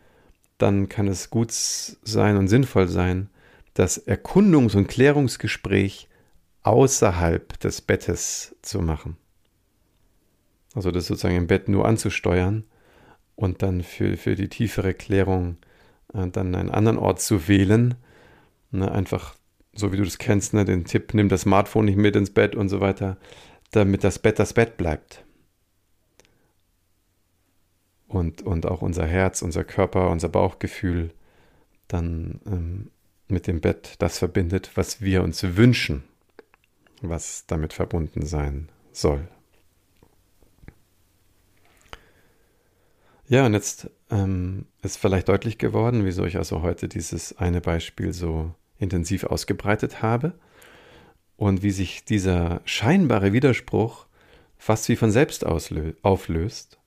dann 0.58 0.88
kann 0.88 1.06
es 1.06 1.30
gut 1.30 1.52
sein 1.52 2.36
und 2.36 2.48
sinnvoll 2.48 2.88
sein, 2.88 3.30
das 3.74 4.04
Erkundungs- 4.06 4.76
und 4.76 4.88
Klärungsgespräch 4.88 6.08
außerhalb 6.62 7.58
des 7.60 7.80
Bettes 7.80 8.56
zu 8.62 8.80
machen. 8.80 9.16
Also 10.74 10.90
das 10.90 11.06
sozusagen 11.06 11.36
im 11.36 11.46
Bett 11.46 11.68
nur 11.68 11.86
anzusteuern 11.86 12.64
und 13.36 13.62
dann 13.62 13.82
für, 13.82 14.16
für 14.16 14.34
die 14.34 14.48
tiefere 14.48 14.92
Klärung 14.94 15.56
äh, 16.12 16.26
dann 16.28 16.54
einen 16.54 16.70
anderen 16.70 16.98
Ort 16.98 17.20
zu 17.20 17.46
wählen. 17.46 17.94
Ne, 18.72 18.90
einfach 18.90 19.34
so 19.72 19.92
wie 19.92 19.96
du 19.96 20.04
das 20.04 20.18
kennst, 20.18 20.54
ne, 20.54 20.64
den 20.64 20.84
Tipp, 20.84 21.14
nimm 21.14 21.28
das 21.28 21.42
Smartphone 21.42 21.86
nicht 21.86 21.96
mit 21.96 22.16
ins 22.16 22.30
Bett 22.30 22.54
und 22.54 22.68
so 22.68 22.80
weiter, 22.80 23.16
damit 23.70 24.04
das 24.04 24.18
Bett 24.18 24.38
das 24.38 24.52
Bett 24.52 24.76
bleibt. 24.76 25.24
Und, 28.08 28.42
und 28.42 28.66
auch 28.66 28.82
unser 28.82 29.06
Herz, 29.06 29.42
unser 29.42 29.62
Körper, 29.62 30.10
unser 30.10 30.28
Bauchgefühl 30.28 31.12
dann 31.86 32.40
ähm, 32.46 32.90
mit 33.28 33.46
dem 33.46 33.60
Bett 33.60 33.94
das 34.00 34.18
verbindet, 34.18 34.72
was 34.74 35.00
wir 35.00 35.22
uns 35.22 35.56
wünschen, 35.56 36.02
was 37.02 37.46
damit 37.46 37.72
verbunden 37.72 38.26
sein 38.26 38.68
soll. 38.92 39.28
Ja, 43.30 43.46
und 43.46 43.54
jetzt 43.54 43.88
ähm, 44.10 44.66
ist 44.82 44.96
vielleicht 44.96 45.28
deutlich 45.28 45.56
geworden, 45.56 46.04
wieso 46.04 46.24
ich 46.24 46.36
also 46.36 46.62
heute 46.62 46.88
dieses 46.88 47.38
eine 47.38 47.60
Beispiel 47.60 48.12
so 48.12 48.52
intensiv 48.80 49.22
ausgebreitet 49.22 50.02
habe 50.02 50.32
und 51.36 51.62
wie 51.62 51.70
sich 51.70 52.04
dieser 52.04 52.60
scheinbare 52.64 53.32
Widerspruch 53.32 54.06
fast 54.58 54.88
wie 54.88 54.96
von 54.96 55.12
selbst 55.12 55.46
auflöst. 55.46 56.80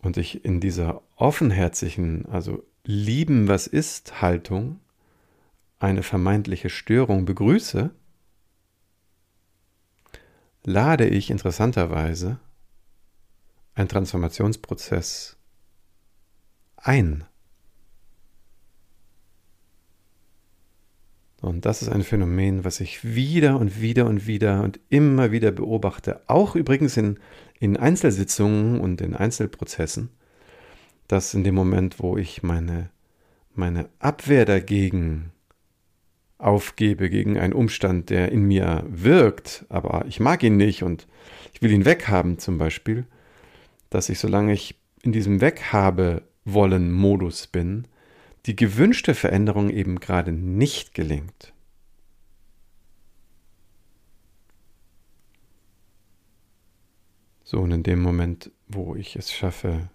Und 0.00 0.16
ich 0.16 0.44
in 0.44 0.58
dieser 0.58 1.00
offenherzigen, 1.14 2.26
also 2.26 2.64
lieben, 2.84 3.46
was 3.46 3.68
ist 3.68 4.20
Haltung 4.20 4.80
eine 5.78 6.02
vermeintliche 6.02 6.70
Störung 6.70 7.24
begrüße, 7.24 7.92
lade 10.64 11.06
ich 11.06 11.30
interessanterweise 11.30 12.40
einen 13.74 13.88
Transformationsprozess 13.88 15.36
ein. 16.76 17.24
Und 21.40 21.66
das 21.66 21.82
ist 21.82 21.88
ein 21.88 22.04
Phänomen, 22.04 22.64
was 22.64 22.80
ich 22.80 23.02
wieder 23.04 23.58
und 23.58 23.80
wieder 23.80 24.06
und 24.06 24.26
wieder 24.28 24.62
und 24.62 24.78
immer 24.90 25.32
wieder 25.32 25.50
beobachte, 25.50 26.20
auch 26.28 26.54
übrigens 26.54 26.96
in, 26.96 27.18
in 27.58 27.76
Einzelsitzungen 27.76 28.80
und 28.80 29.00
in 29.00 29.14
Einzelprozessen, 29.14 30.10
dass 31.08 31.34
in 31.34 31.42
dem 31.42 31.56
Moment, 31.56 31.98
wo 31.98 32.16
ich 32.16 32.44
meine, 32.44 32.90
meine 33.54 33.88
Abwehr 33.98 34.44
dagegen 34.44 35.32
aufgebe, 36.38 37.10
gegen 37.10 37.38
einen 37.38 37.52
Umstand, 37.52 38.10
der 38.10 38.30
in 38.30 38.42
mir 38.42 38.84
wirkt, 38.88 39.64
aber 39.68 40.04
ich 40.06 40.20
mag 40.20 40.44
ihn 40.44 40.56
nicht 40.56 40.84
und 40.84 41.08
ich 41.52 41.62
will 41.62 41.72
ihn 41.72 41.84
weghaben 41.84 42.38
zum 42.38 42.56
Beispiel, 42.56 43.06
dass 43.94 44.08
ich, 44.08 44.18
solange 44.18 44.52
ich 44.52 44.80
in 45.02 45.12
diesem 45.12 45.40
Weghabe 45.40 46.22
wollen 46.44 46.92
Modus 46.92 47.46
bin, 47.46 47.86
die 48.46 48.56
gewünschte 48.56 49.14
Veränderung 49.14 49.70
eben 49.70 50.00
gerade 50.00 50.32
nicht 50.32 50.94
gelingt. 50.94 51.52
So, 57.44 57.60
und 57.60 57.70
in 57.70 57.82
dem 57.82 58.00
Moment, 58.00 58.50
wo 58.66 58.96
ich 58.96 59.14
es 59.16 59.30
schaffe, 59.30 59.90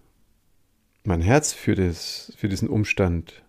mein 1.03 1.21
Herz 1.21 1.53
für, 1.53 1.73
das, 1.73 2.31
für 2.37 2.49
diesen 2.49 2.69
Umstand 2.69 3.43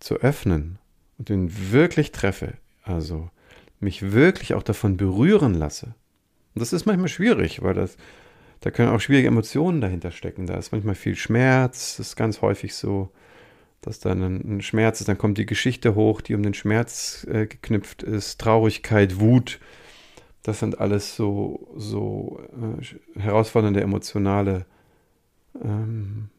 zu 0.00 0.16
öffnen 0.16 0.78
und 1.18 1.30
ihn 1.30 1.70
wirklich 1.70 2.10
treffe, 2.10 2.54
also 2.82 3.30
mich 3.78 4.12
wirklich 4.12 4.54
auch 4.54 4.62
davon 4.62 4.96
berühren 4.96 5.54
lasse. 5.54 5.94
Und 6.54 6.60
das 6.60 6.72
ist 6.72 6.86
manchmal 6.86 7.08
schwierig, 7.08 7.62
weil 7.62 7.74
das, 7.74 7.96
da 8.60 8.70
können 8.70 8.90
auch 8.90 9.00
schwierige 9.00 9.28
Emotionen 9.28 9.80
dahinter 9.80 10.10
stecken. 10.10 10.46
Da 10.46 10.54
ist 10.56 10.72
manchmal 10.72 10.94
viel 10.94 11.16
Schmerz, 11.16 11.96
das 11.96 12.08
ist 12.08 12.16
ganz 12.16 12.42
häufig 12.42 12.74
so 12.74 13.10
dass 13.86 14.00
dann 14.00 14.20
ein, 14.20 14.62
Schmerz 14.62 15.00
ist, 15.00 15.08
dann 15.08 15.16
kommt 15.16 15.38
die 15.38 15.46
Geschichte 15.46 15.94
hoch, 15.94 16.20
die 16.20 16.34
um 16.34 16.42
den 16.42 16.54
Schmerz 16.54 17.24
äh, 17.30 17.46
geknüpft 17.46 18.02
ist, 18.02 18.40
Traurigkeit, 18.40 19.20
Wut. 19.20 19.60
Das 20.42 20.58
sind 20.58 20.80
alles 20.80 21.14
so, 21.14 21.72
so 21.76 22.40
äh, 22.50 23.20
herausfordernde 23.20 23.80
emotionale 23.80 24.66
ähm, 25.62 26.30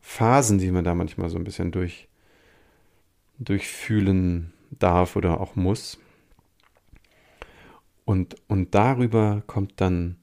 Phasen, 0.00 0.58
die 0.58 0.72
man 0.72 0.82
da 0.82 0.96
manchmal 0.96 1.28
so 1.30 1.38
ein 1.38 1.44
bisschen 1.44 1.70
durch, 1.70 2.08
durchfühlen 3.38 4.52
darf 4.70 5.14
oder 5.14 5.40
auch 5.40 5.54
muss. 5.54 5.96
Und, 8.04 8.34
und 8.48 8.74
darüber 8.74 9.44
kommt 9.46 9.80
dann 9.80 10.16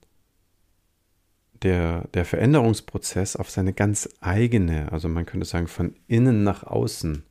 der, 1.63 2.07
der 2.13 2.25
Veränderungsprozess 2.25 3.35
auf 3.35 3.49
seine 3.49 3.73
ganz 3.73 4.09
eigene, 4.19 4.91
also 4.91 5.09
man 5.09 5.25
könnte 5.25 5.45
sagen 5.45 5.67
von 5.67 5.95
innen 6.07 6.43
nach 6.43 6.63
außen 6.63 7.23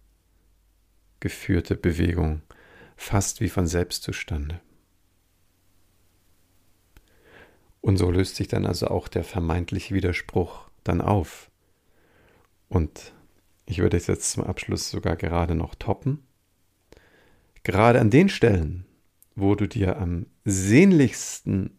geführte 1.20 1.76
Bewegung, 1.76 2.42
fast 2.96 3.40
wie 3.40 3.48
von 3.48 3.66
selbst 3.66 4.02
zustande. 4.02 4.60
Und 7.80 7.98
so 7.98 8.10
löst 8.10 8.36
sich 8.36 8.48
dann 8.48 8.66
also 8.66 8.88
auch 8.88 9.06
der 9.06 9.22
vermeintliche 9.22 9.94
Widerspruch 9.94 10.68
dann 10.82 11.00
auf. 11.00 11.50
Und 12.68 13.12
ich 13.64 13.78
würde 13.78 13.96
es 13.96 14.08
jetzt 14.08 14.32
zum 14.32 14.44
Abschluss 14.44 14.90
sogar 14.90 15.16
gerade 15.16 15.54
noch 15.54 15.74
toppen. 15.74 16.26
Gerade 17.62 18.00
an 18.00 18.10
den 18.10 18.28
Stellen, 18.28 18.86
wo 19.36 19.54
du 19.54 19.68
dir 19.68 19.98
am 19.98 20.26
sehnlichsten 20.44 21.78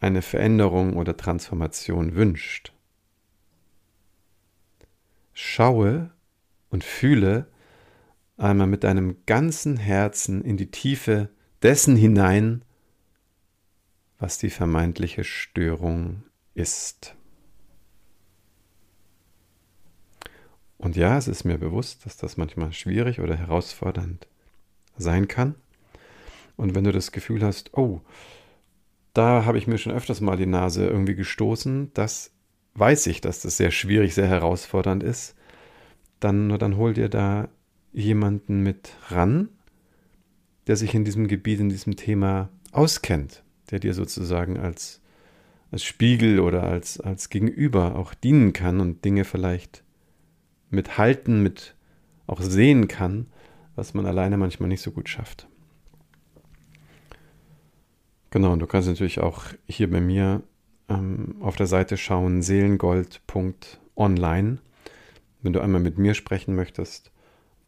eine 0.00 0.22
Veränderung 0.22 0.96
oder 0.96 1.16
Transformation 1.16 2.14
wünscht. 2.14 2.72
Schaue 5.32 6.10
und 6.70 6.84
fühle 6.84 7.46
einmal 8.36 8.66
mit 8.66 8.84
deinem 8.84 9.18
ganzen 9.26 9.76
Herzen 9.76 10.42
in 10.42 10.56
die 10.56 10.70
Tiefe 10.70 11.28
dessen 11.62 11.96
hinein, 11.96 12.64
was 14.18 14.38
die 14.38 14.50
vermeintliche 14.50 15.24
Störung 15.24 16.24
ist. 16.54 17.14
Und 20.78 20.96
ja, 20.96 21.18
es 21.18 21.28
ist 21.28 21.44
mir 21.44 21.58
bewusst, 21.58 22.06
dass 22.06 22.16
das 22.16 22.38
manchmal 22.38 22.72
schwierig 22.72 23.20
oder 23.20 23.36
herausfordernd 23.36 24.26
sein 24.96 25.28
kann. 25.28 25.54
Und 26.56 26.74
wenn 26.74 26.84
du 26.84 26.92
das 26.92 27.12
Gefühl 27.12 27.42
hast, 27.42 27.76
oh, 27.76 28.00
da 29.12 29.44
habe 29.44 29.58
ich 29.58 29.66
mir 29.66 29.78
schon 29.78 29.92
öfters 29.92 30.20
mal 30.20 30.36
die 30.36 30.46
Nase 30.46 30.86
irgendwie 30.86 31.14
gestoßen. 31.14 31.90
Das 31.94 32.32
weiß 32.74 33.06
ich, 33.08 33.20
dass 33.20 33.42
das 33.42 33.56
sehr 33.56 33.70
schwierig, 33.70 34.14
sehr 34.14 34.28
herausfordernd 34.28 35.02
ist. 35.02 35.34
Dann, 36.20 36.48
dann 36.58 36.76
hol 36.76 36.94
dir 36.94 37.08
da 37.08 37.48
jemanden 37.92 38.60
mit 38.62 38.92
ran, 39.08 39.48
der 40.66 40.76
sich 40.76 40.94
in 40.94 41.04
diesem 41.04 41.26
Gebiet, 41.26 41.60
in 41.60 41.68
diesem 41.68 41.96
Thema 41.96 42.50
auskennt, 42.72 43.42
der 43.70 43.80
dir 43.80 43.94
sozusagen 43.94 44.58
als, 44.58 45.00
als 45.72 45.82
Spiegel 45.82 46.38
oder 46.38 46.62
als, 46.62 47.00
als 47.00 47.30
Gegenüber 47.30 47.96
auch 47.96 48.14
dienen 48.14 48.52
kann 48.52 48.80
und 48.80 49.04
Dinge 49.04 49.24
vielleicht 49.24 49.82
mithalten, 50.70 51.42
mit 51.42 51.74
auch 52.26 52.40
sehen 52.40 52.86
kann, 52.86 53.26
was 53.74 53.94
man 53.94 54.06
alleine 54.06 54.36
manchmal 54.36 54.68
nicht 54.68 54.82
so 54.82 54.92
gut 54.92 55.08
schafft. 55.08 55.48
Genau, 58.30 58.52
und 58.52 58.60
du 58.60 58.66
kannst 58.66 58.88
natürlich 58.88 59.20
auch 59.20 59.42
hier 59.66 59.90
bei 59.90 60.00
mir 60.00 60.40
ähm, 60.88 61.36
auf 61.40 61.56
der 61.56 61.66
Seite 61.66 61.96
schauen, 61.96 62.42
seelengold.online. 62.42 64.58
Wenn 65.42 65.52
du 65.52 65.60
einmal 65.60 65.80
mit 65.80 65.98
mir 65.98 66.14
sprechen 66.14 66.54
möchtest, 66.54 67.10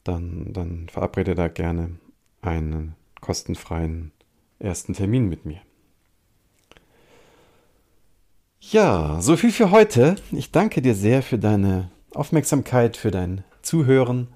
dann, 0.05 0.53
dann 0.53 0.89
verabrede 0.89 1.35
da 1.35 1.49
gerne 1.49 1.97
einen 2.43 2.95
kostenfreien 3.21 4.13
ersten 4.59 4.93
Termin 4.95 5.29
mit 5.29 5.45
mir. 5.45 5.61
Ja, 8.61 9.21
so 9.21 9.37
viel 9.37 9.51
für 9.51 9.73
heute. 9.73 10.15
Ich 10.31 10.53
danke 10.53 10.81
dir 10.83 10.95
sehr 10.95 11.23
für 11.23 11.39
deine 11.39 11.91
Aufmerksamkeit, 12.15 12.97
für 12.97 13.11
dein 13.11 13.43
Zuhören. 13.63 14.29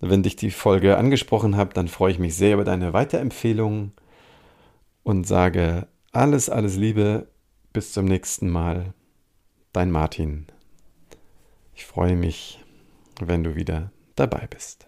Wenn 0.00 0.22
dich 0.22 0.36
die 0.36 0.52
Folge 0.52 0.96
angesprochen 0.96 1.56
hat, 1.56 1.76
dann 1.76 1.88
freue 1.88 2.12
ich 2.12 2.20
mich 2.20 2.36
sehr 2.36 2.54
über 2.54 2.64
deine 2.64 2.92
Weiterempfehlungen 2.92 3.92
und 5.02 5.26
sage 5.26 5.88
alles, 6.12 6.48
alles 6.48 6.76
Liebe, 6.76 7.28
bis 7.72 7.92
zum 7.92 8.04
nächsten 8.04 8.48
Mal. 8.48 8.94
Dein 9.72 9.90
Martin. 9.90 10.46
Ich 11.74 11.86
freue 11.86 12.16
mich, 12.16 12.62
wenn 13.20 13.42
du 13.42 13.56
wieder 13.56 13.90
dabei 14.14 14.46
bist. 14.46 14.86